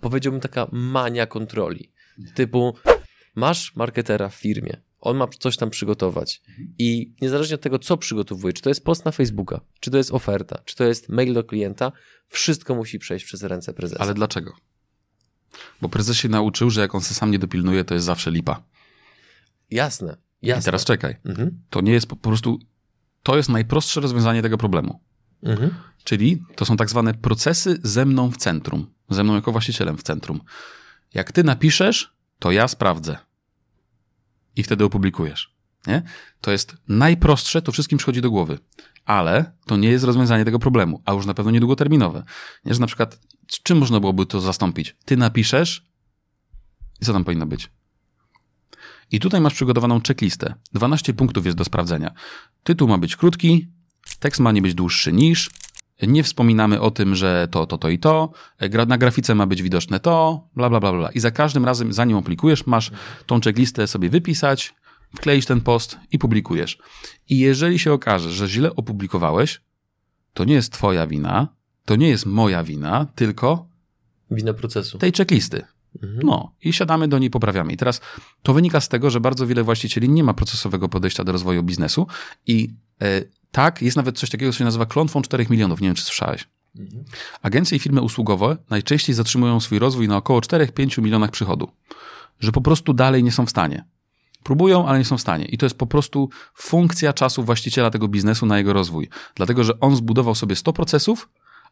[0.00, 1.92] powiedziałbym, taka mania kontroli.
[2.34, 2.74] Typu,
[3.34, 6.42] masz marketera w firmie, on ma coś tam przygotować
[6.78, 10.12] i niezależnie od tego, co przygotowuje, czy to jest post na Facebooka, czy to jest
[10.12, 11.92] oferta, czy to jest mail do klienta,
[12.28, 14.02] wszystko musi przejść przez ręce prezesa.
[14.02, 14.52] Ale dlaczego?
[15.80, 18.62] Bo prezes się nauczył, że jak on se sam nie dopilnuje, to jest zawsze lipa.
[19.70, 20.60] Jasne, jasne.
[20.60, 21.16] I teraz czekaj.
[21.24, 21.62] Mhm.
[21.70, 22.58] To nie jest po po prostu...
[23.22, 25.00] To jest najprostsze rozwiązanie tego problemu.
[25.42, 25.74] Mhm.
[26.04, 28.86] Czyli to są tak zwane procesy ze mną w centrum.
[29.10, 30.40] Ze mną jako właścicielem w centrum.
[31.14, 33.16] Jak ty napiszesz, to ja sprawdzę.
[34.56, 35.54] I wtedy opublikujesz.
[35.86, 36.02] Nie?
[36.40, 38.58] To jest najprostsze, to wszystkim przychodzi do głowy.
[39.04, 42.22] Ale to nie jest rozwiązanie tego problemu, a już na pewno niedługoterminowe.
[42.64, 43.18] Nie, że na przykład,
[43.62, 44.96] czym można byłoby to zastąpić?
[45.04, 45.86] Ty napiszesz
[47.00, 47.70] i co tam powinno być?
[49.10, 50.54] I tutaj masz przygotowaną checklistę.
[50.72, 52.10] 12 punktów jest do sprawdzenia.
[52.64, 53.68] Tytuł ma być krótki,
[54.18, 55.50] tekst ma nie być dłuższy niż,
[56.02, 58.32] nie wspominamy o tym, że to, to, to i to,
[58.86, 61.10] na grafice ma być widoczne to, bla, bla, bla, bla.
[61.10, 62.90] I za każdym razem, zanim aplikujesz, masz
[63.26, 64.74] tą checklistę sobie wypisać,
[65.16, 66.78] wkleić ten post i publikujesz.
[67.28, 69.60] I jeżeli się okaże, że źle opublikowałeś,
[70.34, 71.48] to nie jest twoja wina,
[71.84, 73.66] to nie jest moja wina, tylko
[74.30, 74.98] Wina procesu.
[74.98, 75.62] tej checklisty.
[76.02, 76.20] Mhm.
[76.24, 77.72] No i siadamy do niej, poprawiamy.
[77.72, 78.00] I teraz
[78.42, 82.06] to wynika z tego, że bardzo wiele właścicieli nie ma procesowego podejścia do rozwoju biznesu
[82.46, 83.22] i e,
[83.54, 85.80] tak, jest nawet coś takiego, co się nazywa klątwą 4 milionów.
[85.80, 86.48] Nie wiem, czy słyszałeś.
[86.78, 87.04] Mhm.
[87.42, 91.70] Agencje i firmy usługowe najczęściej zatrzymują swój rozwój na około 4-5 milionach przychodu.
[92.40, 93.84] Że po prostu dalej nie są w stanie.
[94.42, 95.44] Próbują, ale nie są w stanie.
[95.44, 99.08] I to jest po prostu funkcja czasu właściciela tego biznesu na jego rozwój.
[99.34, 101.28] Dlatego, że on zbudował sobie 100 procesów,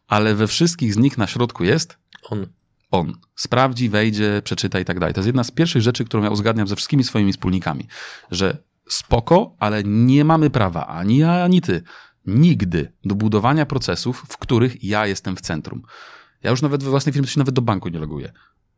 [0.08, 1.98] ale we wszystkich z nich na środku jest
[2.30, 2.46] On.
[2.90, 3.12] on.
[3.34, 5.14] Sprawdzi, wejdzie, przeczyta i tak dalej.
[5.14, 7.86] To jest jedna z pierwszych rzeczy, którą ja uzgadniam ze wszystkimi swoimi wspólnikami,
[8.30, 8.58] że
[8.88, 11.82] spoko, ale nie mamy prawa, ani ja, ani ty,
[12.26, 15.82] nigdy do budowania procesów, w których ja jestem w centrum.
[16.42, 18.32] Ja już nawet we własnej firmie się nawet do banku nie loguję.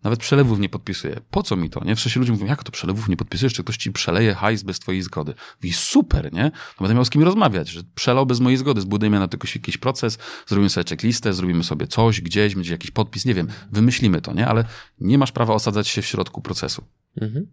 [0.04, 1.20] Nawet przelewów nie podpisuję.
[1.30, 1.96] Po co mi to, nie?
[1.96, 4.78] W sensie ludzie mówią, jak to przelewów nie podpisujesz, czy ktoś ci przeleje hajs bez
[4.78, 5.34] twojej zgody?
[5.62, 6.42] I super, nie?
[6.42, 9.78] No będę miał z kim rozmawiać, że przelał bez mojej zgody, zbudujemy na tylko jakiś
[9.78, 14.32] proces, zrobimy sobie checklistę, zrobimy sobie coś gdzieś, będzie jakiś podpis, nie wiem, wymyślimy to,
[14.32, 14.46] nie?
[14.46, 14.64] Ale
[15.00, 16.84] nie masz prawa osadzać się w środku procesu.
[17.20, 17.46] Mhm.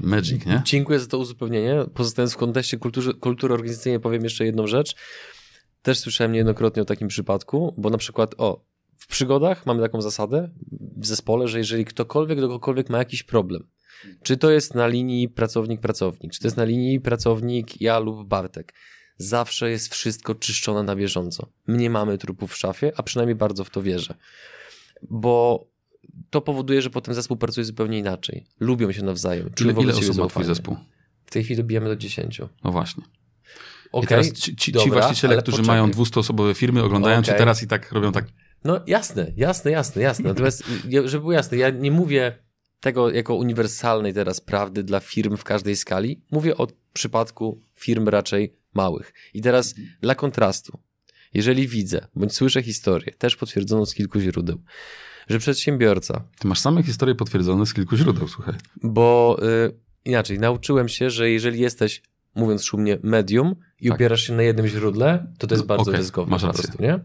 [0.00, 0.62] Magic, nie?
[0.64, 1.84] Dziękuję za to uzupełnienie.
[1.94, 2.78] Pozostając w kontekście
[3.20, 4.96] kultury, organizacyjnej, powiem jeszcze jedną rzecz.
[5.82, 8.64] Też słyszałem niejednokrotnie o takim przypadku, bo na przykład, o,
[8.96, 10.50] w przygodach mamy taką zasadę
[10.96, 13.68] w zespole, że jeżeli ktokolwiek do kogokolwiek ma jakiś problem,
[14.22, 18.74] czy to jest na linii pracownik-pracownik, czy to jest na linii pracownik ja lub Bartek,
[19.16, 21.48] zawsze jest wszystko czyszczone na bieżąco.
[21.66, 24.14] My nie mamy trupów w szafie, a przynajmniej bardzo w to wierzę.
[25.10, 25.66] Bo
[26.30, 28.46] to powoduje, że potem zespół pracuje zupełnie inaczej.
[28.60, 29.50] Lubią się nawzajem.
[29.54, 30.76] czują Ile, osób ma twój zespół?
[31.26, 32.40] W tej chwili dobijamy do 10.
[32.64, 33.04] No właśnie.
[33.92, 35.80] Okay, I teraz ci, ci, ci dobra, właściciele, ale którzy poczekaj.
[35.80, 37.38] mają 200-osobowe firmy, oglądają cię Okej.
[37.38, 38.24] teraz i tak robią tak.
[38.64, 40.28] No jasne, jasne, jasne, jasne.
[40.28, 40.64] Natomiast,
[41.04, 42.38] żeby było jasne, ja nie mówię
[42.80, 46.22] tego jako uniwersalnej teraz prawdy dla firm w każdej skali.
[46.30, 49.12] Mówię o przypadku firm raczej małych.
[49.34, 50.78] I teraz dla kontrastu,
[51.34, 54.62] jeżeli widzę bądź słyszę historię, też potwierdzoną z kilku źródeł,
[55.26, 58.54] że przedsiębiorca, Ty masz same historie potwierdzone z kilku źródeł, słuchaj.
[58.82, 59.74] bo y,
[60.04, 62.02] inaczej, nauczyłem się, że jeżeli jesteś,
[62.34, 63.94] mówiąc szumnie, medium i Tak.
[63.96, 66.62] opierasz się na jednym źródle, to to jest bardzo Okej, ryzykowne masz po rację.
[66.62, 67.00] prostu, nie?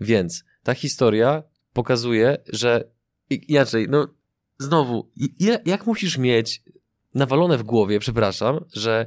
[0.00, 1.42] Więc ta historia
[1.72, 2.84] pokazuje, że
[3.30, 4.08] inaczej, no
[4.58, 5.10] znowu,
[5.66, 6.62] jak musisz mieć
[7.14, 9.06] nawalone w głowie, przepraszam, że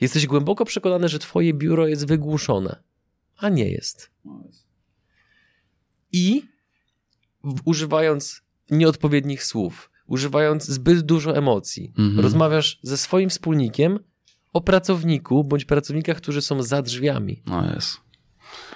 [0.00, 2.82] jesteś głęboko przekonany, że twoje biuro jest wygłuszone,
[3.36, 4.10] a nie jest.
[6.12, 6.42] I
[7.64, 12.20] używając nieodpowiednich słów, używając zbyt dużo emocji, Mhm.
[12.20, 13.98] rozmawiasz ze swoim wspólnikiem
[14.52, 17.42] o pracowniku bądź pracownikach, którzy są za drzwiami.
[17.46, 17.96] No jest.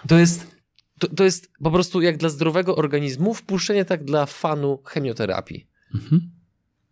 [0.08, 0.56] To jest,
[0.98, 5.66] to, to jest po prostu jak dla zdrowego organizmu wpuszczenie tak dla fanu chemioterapii.
[5.94, 6.30] Mhm.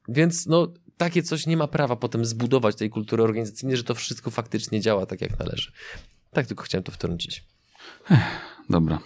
[0.08, 4.30] Więc no, takie coś nie ma prawa potem zbudować tej kultury organizacyjnej, że to wszystko
[4.30, 5.72] faktycznie działa tak, jak należy.
[6.30, 7.44] Tak tylko chciałem to wtrącić.
[8.70, 8.98] Dobra.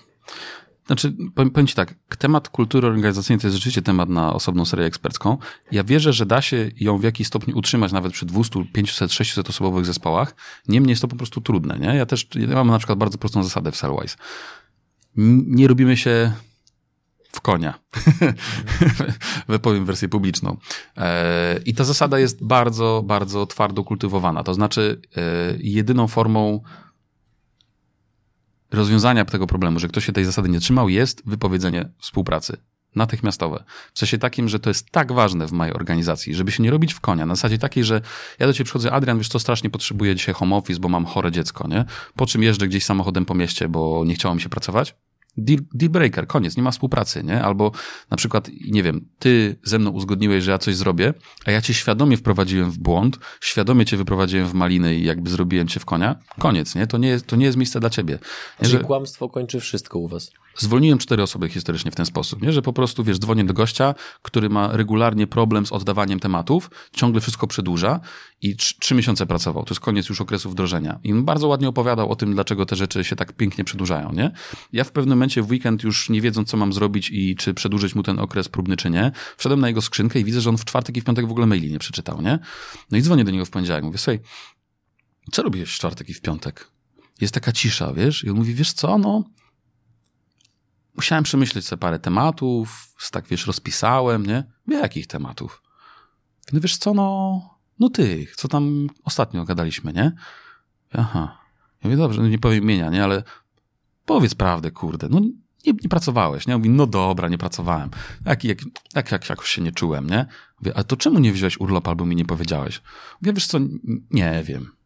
[0.89, 4.87] Znaczy, powiem, powiem ci tak, temat kultury organizacyjnej to jest rzeczywiście temat na osobną serię
[4.87, 5.37] ekspercką.
[5.73, 9.49] Ja wierzę, że da się ją w jakiś stopniu utrzymać nawet przy 200, 500, 600
[9.49, 10.35] osobowych zespołach.
[10.69, 11.87] Niemniej jest to po prostu trudne, nie?
[11.97, 14.17] Ja też, ja mam na przykład bardzo prostą zasadę w Sellwise.
[15.19, 16.33] N- Nie robimy się
[17.33, 17.79] w konia.
[19.49, 20.57] Wypowiem wersję publiczną.
[20.97, 24.43] E, I ta zasada jest bardzo, bardzo twardo kultywowana.
[24.45, 25.21] To znaczy, e,
[25.59, 26.61] jedyną formą
[28.73, 32.57] rozwiązania tego problemu, że ktoś się tej zasady nie trzymał, jest wypowiedzenie współpracy.
[32.95, 33.65] Natychmiastowe.
[33.95, 36.95] W sensie takim, że to jest tak ważne w mojej organizacji, żeby się nie robić
[36.95, 37.27] w konia.
[37.27, 38.01] Na zasadzie takiej, że
[38.39, 41.33] ja do ciebie przychodzę, Adrian, wiesz co, strasznie potrzebuję dzisiaj home office, bo mam chore
[41.33, 41.85] dziecko, nie?
[42.17, 44.95] Po czym jeżdżę gdzieś samochodem po mieście, bo nie chciało mi się pracować.
[45.39, 47.43] Deal, deal breaker, koniec, nie ma współpracy, nie?
[47.43, 47.73] Albo
[48.11, 51.15] na przykład, nie wiem, ty ze mną uzgodniłeś, że ja coś zrobię,
[51.47, 55.69] a ja cię świadomie wprowadziłem w błąd, świadomie cię wyprowadziłem w maliny i jakby zrobiłem
[55.69, 56.17] cię w konia.
[56.39, 56.87] Koniec, nie?
[56.87, 58.15] To nie jest, to nie jest miejsce dla ciebie.
[58.15, 60.31] Nie, Czyli że kłamstwo kończy wszystko u was.
[60.57, 62.53] zwolniłem cztery osoby historycznie w ten sposób, nie?
[62.53, 67.21] Że po prostu, wiesz, dzwonię do gościa, który ma regularnie problem z oddawaniem tematów, ciągle
[67.21, 68.01] wszystko przedłuża
[68.43, 69.65] i trzy, miesiące pracował.
[69.65, 71.01] To jest koniec już okresu wdrożenia.
[71.05, 74.31] I on bardzo ładnie opowiadał o tym, dlaczego te rzeczy się tak pięknie przedłużają, nie?
[74.73, 77.95] Ja w pewnym momencie w weekend już nie wiedząc, co mam zrobić i czy przedłużyć
[77.95, 80.65] mu ten okres próbny, czy nie, wszedłem na jego skrzynkę i widzę, że on w
[80.65, 82.39] czwartek i w piątek w ogóle maili nie przeczytał, nie?
[82.91, 83.85] No i dzwonię do niego w poniedziałek.
[83.85, 84.21] Mówię, słuchaj,
[85.33, 86.71] co robiłeś w czwartek i w piątek?
[87.21, 88.25] Jest taka cisza, wiesz?
[88.25, 89.25] I on mówi, wiesz co, no,
[90.97, 94.45] musiałem przemyśleć sobie parę tematów, tak wiesz, rozpisałem, nie?
[94.69, 95.63] Wie, jakich tematów?
[96.53, 100.13] No wiesz co, no, no tych, co tam ostatnio gadaliśmy, nie?
[100.93, 101.39] Aha.
[101.83, 103.05] Ja mówię, dobrze, no nie powiem imienia, nie?
[103.05, 103.23] Ale
[104.07, 105.21] powiedz prawdę, kurde, no
[105.67, 106.57] nie, nie pracowałeś, nie?
[106.57, 107.91] Mówi, no dobra, nie pracowałem.
[108.25, 108.59] Jak, jak,
[108.95, 110.27] jak, jak jakoś się nie czułem, nie?
[110.61, 112.83] Mówię, ale to czemu nie wziąłeś urlop albo mi nie powiedziałeś?
[113.23, 113.59] Mówię, wiesz co,
[114.11, 114.78] nie wiem.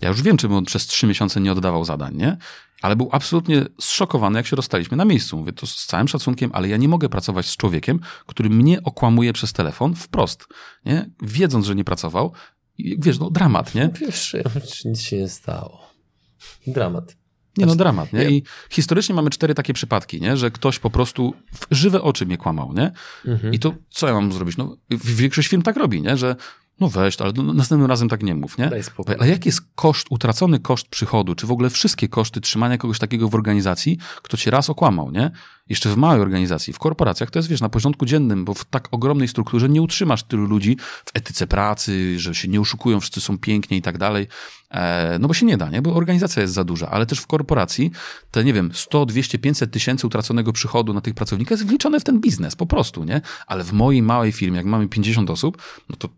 [0.00, 2.36] Ja już wiem, czemu on przez trzy miesiące nie oddawał zadań, nie?
[2.82, 5.36] Ale był absolutnie zszokowany, jak się rozstaliśmy na miejscu.
[5.36, 9.32] Mówię to z całym szacunkiem, ale ja nie mogę pracować z człowiekiem, który mnie okłamuje
[9.32, 10.46] przez telefon wprost,
[10.84, 11.10] nie?
[11.22, 12.32] Wiedząc, że nie pracował.
[12.78, 13.88] I wiesz, no dramat, nie?
[13.88, 14.42] Pierwszy,
[14.84, 15.90] nic się nie stało.
[16.66, 17.16] Dramat.
[17.56, 18.30] Nie no, dramat, nie?
[18.30, 20.36] I historycznie mamy cztery takie przypadki, nie?
[20.36, 22.92] Że ktoś po prostu w żywe oczy mnie kłamał, nie?
[23.26, 23.54] Mhm.
[23.54, 24.56] I to co ja mam zrobić?
[24.56, 26.16] No, większość firm tak robi, nie?
[26.16, 26.36] Że
[26.80, 28.68] No weź, ale następnym razem tak nie mów, nie?
[28.68, 29.14] Daj spokój.
[29.18, 33.28] A jaki jest koszt, utracony koszt przychodu, czy w ogóle wszystkie koszty trzymania kogoś takiego
[33.28, 35.30] w organizacji, kto cię raz okłamał, nie?
[35.68, 38.88] Jeszcze w małej organizacji, w korporacjach to jest, wiesz, na porządku dziennym, bo w tak
[38.90, 43.38] ogromnej strukturze nie utrzymasz tylu ludzi w etyce pracy, że się nie oszukują, wszyscy są
[43.38, 44.26] pięknie i tak dalej.
[44.70, 45.82] E, no bo się nie da, nie?
[45.82, 47.90] Bo organizacja jest za duża, ale też w korporacji
[48.30, 52.04] te, nie wiem, 100, 200, 500 tysięcy utraconego przychodu na tych pracownikach jest wliczone w
[52.04, 53.20] ten biznes, po prostu, nie?
[53.46, 56.08] Ale w mojej małej firmie, jak mamy 50 osób, no to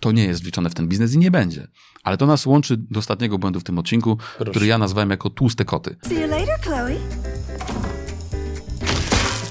[0.00, 1.68] to nie jest wliczone w ten biznes i nie będzie.
[2.02, 4.50] Ale to nas łączy do ostatniego błędu w tym odcinku, Proszę.
[4.50, 5.96] który ja nazwałem jako tłuste koty.
[6.08, 6.96] See you later, Chloe.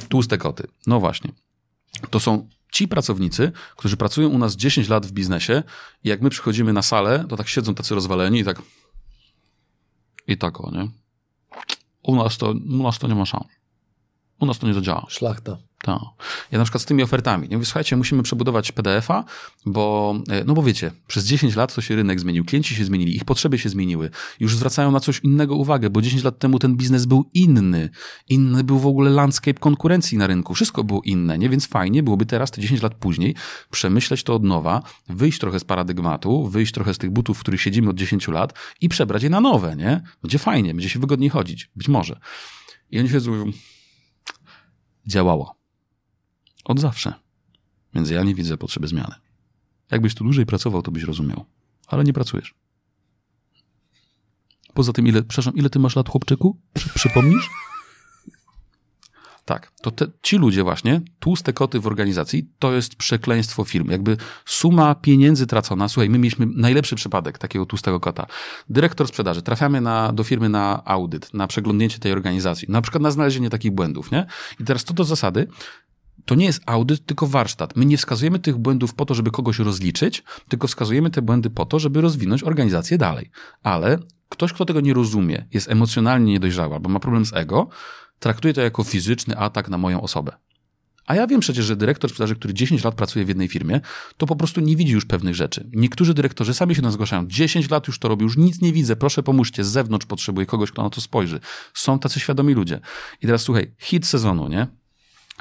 [0.10, 0.68] Tłuste koty.
[0.88, 1.32] No właśnie.
[2.10, 5.64] To są ci pracownicy, którzy pracują u nas 10 lat w biznesie
[6.04, 8.62] i jak my przychodzimy na salę, to tak siedzą tacy rozwaleni i tak
[10.28, 10.88] i tak o, nie?
[12.04, 13.46] U nas to, u nas to nie ma szans.
[14.40, 15.06] U nas to nie zadziała.
[15.10, 15.58] Szlachta.
[15.86, 16.00] Tak.
[16.52, 19.24] Ja na przykład z tymi ofertami, nie mówię, słuchajcie, musimy przebudować PDF-a,
[19.66, 23.16] bo, e, no bo wiecie, przez 10 lat to się rynek zmienił, klienci się zmienili,
[23.16, 24.10] ich potrzeby się zmieniły,
[24.40, 27.90] już zwracają na coś innego uwagę, bo 10 lat temu ten biznes był inny,
[28.30, 31.50] inny był w ogóle landscape konkurencji na rynku, wszystko było inne, nie?
[31.50, 33.36] Więc fajnie byłoby teraz, te 10 lat później,
[33.72, 37.62] przemyśleć to od nowa, wyjść trochę z paradygmatu, wyjść trochę z tych butów, w których
[37.62, 40.02] siedzimy od 10 lat i przebrać je na nowe, nie?
[40.22, 42.20] Będzie fajnie, będzie się wygodniej chodzić, być może.
[42.92, 43.52] I oni się mówią,
[45.08, 45.56] działało.
[46.66, 47.14] Od zawsze.
[47.94, 49.16] Więc ja nie widzę potrzeby zmiany.
[49.92, 51.46] Jakbyś tu dłużej pracował, to byś rozumiał.
[51.88, 52.54] Ale nie pracujesz.
[54.74, 56.58] Poza tym, ile, przepraszam, ile ty masz lat, chłopczyku?
[56.74, 57.50] Przy, przypomnisz?
[59.46, 63.92] Tak, to te, ci ludzie właśnie, tłuste koty w organizacji, to jest przekleństwo firm.
[63.92, 68.26] Jakby suma pieniędzy tracona, słuchaj, my mieliśmy najlepszy przypadek takiego tłustego kota.
[68.70, 73.12] Dyrektor sprzedaży, trafiamy na, do firmy na audyt, na przeglądnięcie tej organizacji, na przykład na
[73.12, 74.26] znalezienie takich błędów, nie?
[74.60, 75.48] I teraz to do zasady,
[76.26, 77.76] to nie jest audyt, tylko warsztat.
[77.76, 81.66] My nie wskazujemy tych błędów po to, żeby kogoś rozliczyć, tylko wskazujemy te błędy po
[81.66, 83.32] to, żeby rozwinąć organizację dalej.
[83.64, 87.70] Ale ktoś, kto tego nie rozumie, jest emocjonalnie niedojrzały albo ma problem z ego,
[88.20, 90.32] traktuje to jako fizyczny atak na moją osobę.
[91.06, 93.82] A ja wiem przecież, że dyrektor sprzedaży, który 10 lat pracuje w jednej firmie,
[94.18, 95.70] to po prostu nie widzi już pewnych rzeczy.
[95.74, 97.28] Niektórzy dyrektorzy sami się nas zgłaszają.
[97.28, 100.72] 10 lat już to robi, już nic nie widzę, proszę pomóżcie, z zewnątrz potrzebuję kogoś,
[100.72, 101.40] kto na to spojrzy.
[101.74, 102.80] Są tacy świadomi ludzie.
[103.22, 104.68] I teraz słuchaj, hit sezonu, nie?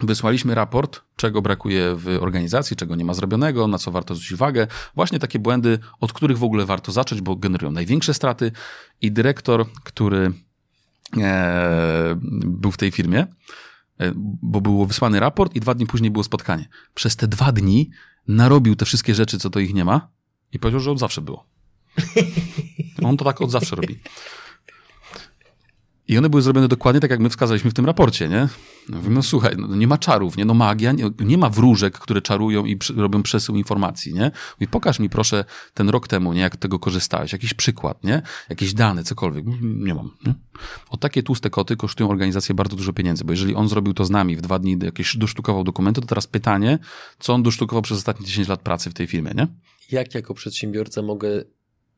[0.02, 4.66] Wysłaliśmy raport, czego brakuje w organizacji, czego nie ma zrobionego, na co warto zwrócić uwagę.
[4.94, 8.52] Właśnie takie błędy, od których w ogóle warto zacząć, bo generują największe straty.
[9.00, 10.32] I dyrektor, który
[12.44, 13.26] był w tej firmie,
[13.98, 16.68] e, bo był wysłany raport i dwa dni później było spotkanie.
[16.94, 17.90] Przez te dwa dni
[18.28, 20.08] narobił te wszystkie rzeczy, co to ich nie ma
[20.52, 21.46] i powiedział, że od zawsze było.
[23.04, 24.00] On to tak od zawsze robi.
[26.08, 28.48] I one były zrobione dokładnie tak, jak my wskazaliśmy w tym raporcie, nie?
[28.88, 30.44] No, no słuchaj, no, nie ma czarów, nie?
[30.44, 34.30] No magia, nie, nie ma wróżek, które czarują i przy, robią przesył informacji, nie?
[34.60, 35.44] I pokaż mi proszę
[35.74, 36.40] ten rok temu, nie?
[36.40, 38.22] Jak tego korzystałeś, jakiś przykład, nie?
[38.48, 39.44] Jakieś dane, cokolwiek.
[39.62, 40.34] Nie mam, nie?
[40.90, 44.10] O takie tłuste koty kosztują organizację bardzo dużo pieniędzy, bo jeżeli on zrobił to z
[44.10, 46.78] nami w dwa dni, jakieś dosztukował dokumenty, to teraz pytanie,
[47.18, 49.46] co on dosztukował przez ostatnie 10 lat pracy w tej firmie, nie?
[49.90, 51.44] Jak jako przedsiębiorca mogę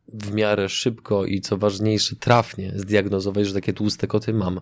[0.09, 4.61] w miarę szybko i co ważniejsze, trafnie zdiagnozować, że takie tłuste koty mam.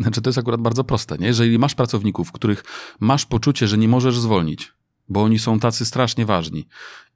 [0.00, 1.18] Znaczy, to jest akurat bardzo proste.
[1.18, 1.26] Nie?
[1.26, 2.64] Jeżeli masz pracowników, których
[3.00, 4.72] masz poczucie, że nie możesz zwolnić,
[5.08, 6.66] bo oni są tacy strasznie ważni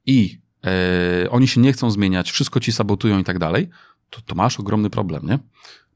[0.05, 3.69] i e, oni się nie chcą zmieniać, wszystko ci sabotują i tak dalej,
[4.09, 5.39] to, to masz ogromny problem, nie?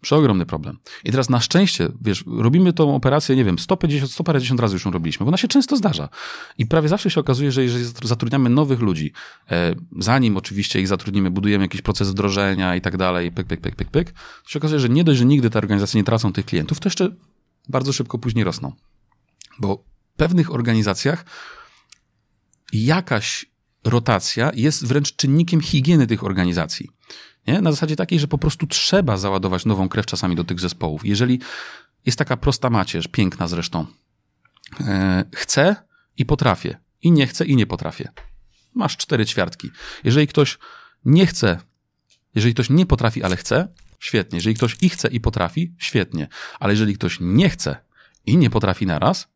[0.02, 0.78] Przeogromny problem.
[1.04, 4.92] I teraz na szczęście, wiesz, robimy tą operację, nie wiem, 150, 150 razy już ją
[4.92, 6.10] robiliśmy, bo ona się często zdarza.
[6.58, 9.14] I prawie zawsze się okazuje, że jeżeli zatrudniamy nowych ludzi,
[9.52, 13.76] e, zanim oczywiście ich zatrudnimy, budujemy jakiś proces wdrożenia i tak dalej, pyk, pyk, pyk,
[13.76, 14.12] pyk, pyk,
[14.44, 16.90] to się okazuje, że nie dość, że nigdy te organizacje nie tracą tych klientów, to
[16.90, 17.16] jeszcze
[17.70, 18.72] bardzo szybko później rosną.
[19.60, 19.84] Bo
[20.14, 21.26] w pewnych organizacjach
[22.74, 23.46] jakaś
[23.84, 26.90] rotacja jest wręcz czynnikiem higieny tych organizacji.
[27.48, 27.62] Nie?
[27.62, 31.06] Na zasadzie takiej, że po prostu trzeba załadować nową krew czasami do tych zespołów.
[31.06, 31.40] Jeżeli
[32.06, 33.86] jest taka prosta macierz, piękna zresztą,
[34.82, 35.76] e, chcę
[36.18, 38.12] i potrafię, i nie chcę i nie potrafię.
[38.76, 39.72] Masz cztery ćwiartki.
[40.04, 40.58] Jeżeli ktoś
[41.06, 41.60] nie chce,
[42.36, 43.68] jeżeli ktoś nie potrafi, ale chce,
[44.00, 44.38] świetnie.
[44.38, 46.28] Jeżeli ktoś i chce i potrafi, świetnie.
[46.60, 47.78] Ale jeżeli ktoś nie chce
[48.26, 49.28] i nie potrafi naraz,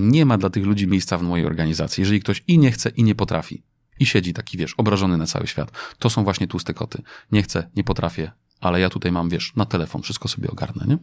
[0.00, 2.00] nie ma dla tych ludzi miejsca w mojej organizacji.
[2.00, 3.62] Jeżeli ktoś i nie chce i nie potrafi,
[4.00, 5.70] i siedzi taki, wiesz, obrażony na cały świat.
[5.98, 7.02] To są właśnie tłuste koty.
[7.32, 8.30] Nie chcę, nie potrafię,
[8.60, 10.98] ale ja tutaj mam, wiesz, na telefon, wszystko sobie ogarnę, nie?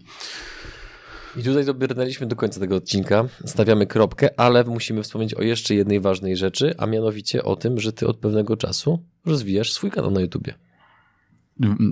[1.37, 3.25] I tutaj dobrnęliśmy do końca tego odcinka.
[3.45, 7.93] Stawiamy kropkę, ale musimy wspomnieć o jeszcze jednej ważnej rzeczy, a mianowicie o tym, że
[7.93, 10.53] ty od pewnego czasu rozwijasz swój kanał na YouTubie.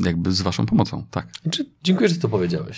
[0.05, 1.28] Jakby z waszą pomocą, tak.
[1.51, 2.78] Czy, dziękuję, że to powiedziałeś.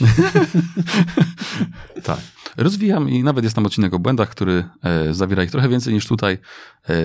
[2.03, 2.19] tak.
[2.57, 6.07] Rozwijam i nawet jest tam odcinek o błędach, który e, zawiera ich trochę więcej niż
[6.07, 6.37] tutaj.
[6.89, 6.95] E,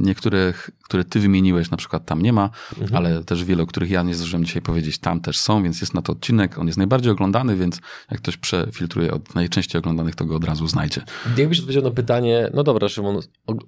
[0.00, 0.52] niektóre,
[0.82, 2.50] które ty wymieniłeś, na przykład tam nie ma,
[2.80, 2.96] mhm.
[2.96, 5.94] ale też wiele, o których ja nie zdążyłem dzisiaj powiedzieć, tam też są, więc jest
[5.94, 6.58] na to odcinek.
[6.58, 7.80] On jest najbardziej oglądany, więc
[8.10, 11.02] jak ktoś przefiltruje od najczęściej oglądanych, to go od razu znajdzie.
[11.36, 13.20] Jakbyś odpowiedział na pytanie, no dobra, Szymon,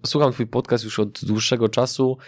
[0.06, 2.18] słucham twój podcast już od dłuższego czasu.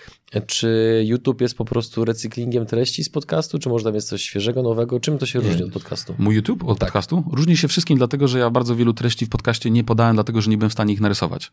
[0.46, 4.62] Czy YouTube jest po prostu recyklingiem treści z podcastu, czy może tam jest coś świeżego,
[4.62, 5.00] nowego?
[5.00, 6.14] Czym to się różni od podcastu?
[6.18, 6.88] Mój YouTube od tak.
[6.88, 7.24] podcastu?
[7.32, 10.50] Różni się wszystkim, dlatego że ja bardzo wielu treści w podcaście nie podałem, dlatego że
[10.50, 11.50] nie byłem w stanie ich narysować.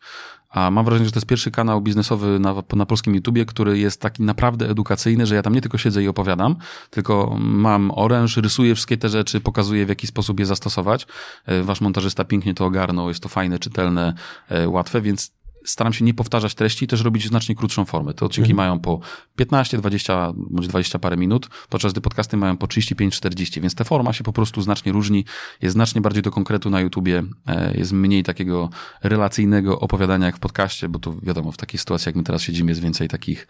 [0.50, 4.00] A mam wrażenie, że to jest pierwszy kanał biznesowy na, na polskim YouTubie, który jest
[4.00, 6.56] taki naprawdę edukacyjny, że ja tam nie tylko siedzę i opowiadam,
[6.90, 11.06] tylko mam oręż, rysuję wszystkie te rzeczy, pokazuję w jaki sposób je zastosować.
[11.46, 14.14] E, wasz montażysta pięknie to ogarnął, jest to fajne, czytelne,
[14.48, 15.37] e, łatwe, więc
[15.70, 18.14] staram się nie powtarzać treści i też robić znacznie krótszą formę.
[18.14, 18.56] Te odcinki mhm.
[18.68, 19.00] mają po
[19.36, 23.84] 15, 20, bądź 20 parę minut, podczas gdy podcasty mają po 35, 40, więc ta
[23.84, 25.24] forma się po prostu znacznie różni,
[25.62, 28.70] jest znacznie bardziej do konkretu na YouTubie, e, jest mniej takiego
[29.02, 32.70] relacyjnego opowiadania jak w podcaście, bo to wiadomo, w takiej sytuacji jak my teraz siedzimy
[32.70, 33.46] jest więcej takich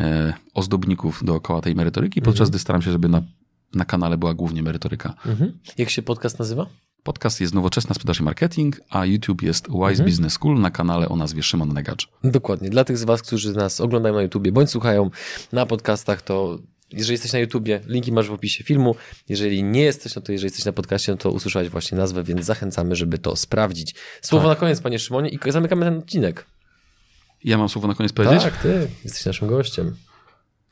[0.00, 2.50] e, ozdobników dookoła tej merytoryki, podczas mhm.
[2.50, 3.22] gdy staram się, żeby na,
[3.74, 5.14] na kanale była głównie merytoryka.
[5.26, 5.58] Mhm.
[5.78, 6.66] Jak się podcast nazywa?
[7.04, 10.08] Podcast jest Nowoczesna Sprzedaż i Marketing, a YouTube jest Wise mhm.
[10.08, 12.08] Business School na kanale o nazwie Szymon Negacz.
[12.24, 12.70] Dokładnie.
[12.70, 15.10] Dla tych z Was, którzy nas oglądają na YouTubie bądź słuchają
[15.52, 16.58] na podcastach, to
[16.90, 18.96] jeżeli jesteś na YouTubie, linki masz w opisie filmu.
[19.28, 22.46] Jeżeli nie jesteś, no to jeżeli jesteś na podcaście, no to usłyszałeś właśnie nazwę, więc
[22.46, 23.94] zachęcamy, żeby to sprawdzić.
[24.22, 24.56] Słowo tak.
[24.56, 26.46] na koniec, panie Szymonie, i zamykamy ten odcinek.
[27.44, 28.42] Ja mam słowo na koniec powiedzieć?
[28.42, 28.88] Tak, ty.
[29.04, 29.96] Jesteś naszym gościem.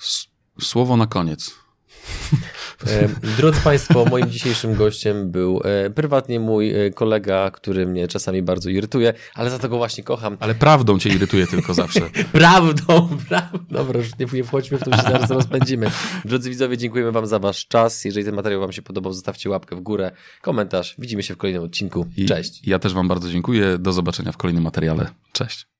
[0.00, 0.26] S
[0.60, 1.50] słowo na koniec.
[2.86, 8.42] E, drodzy Państwo, moim dzisiejszym gościem był e, prywatnie mój e, kolega, który mnie czasami
[8.42, 10.36] bardzo irytuje, ale za to go właśnie kocham.
[10.40, 12.00] Ale prawdą cię irytuje tylko zawsze.
[12.32, 13.58] prawdą, prawdą.
[13.70, 15.90] Dobra, już nie, nie wchodźmy w to, że zaraz rozpędzimy.
[16.24, 18.04] Drodzy widzowie, dziękujemy Wam za Wasz czas.
[18.04, 20.10] Jeżeli ten materiał Wam się podobał, zostawcie łapkę w górę,
[20.40, 20.94] komentarz.
[20.98, 22.06] Widzimy się w kolejnym odcinku.
[22.28, 22.66] Cześć.
[22.66, 23.78] I ja też Wam bardzo dziękuję.
[23.78, 25.10] Do zobaczenia w kolejnym materiale.
[25.32, 25.71] Cześć.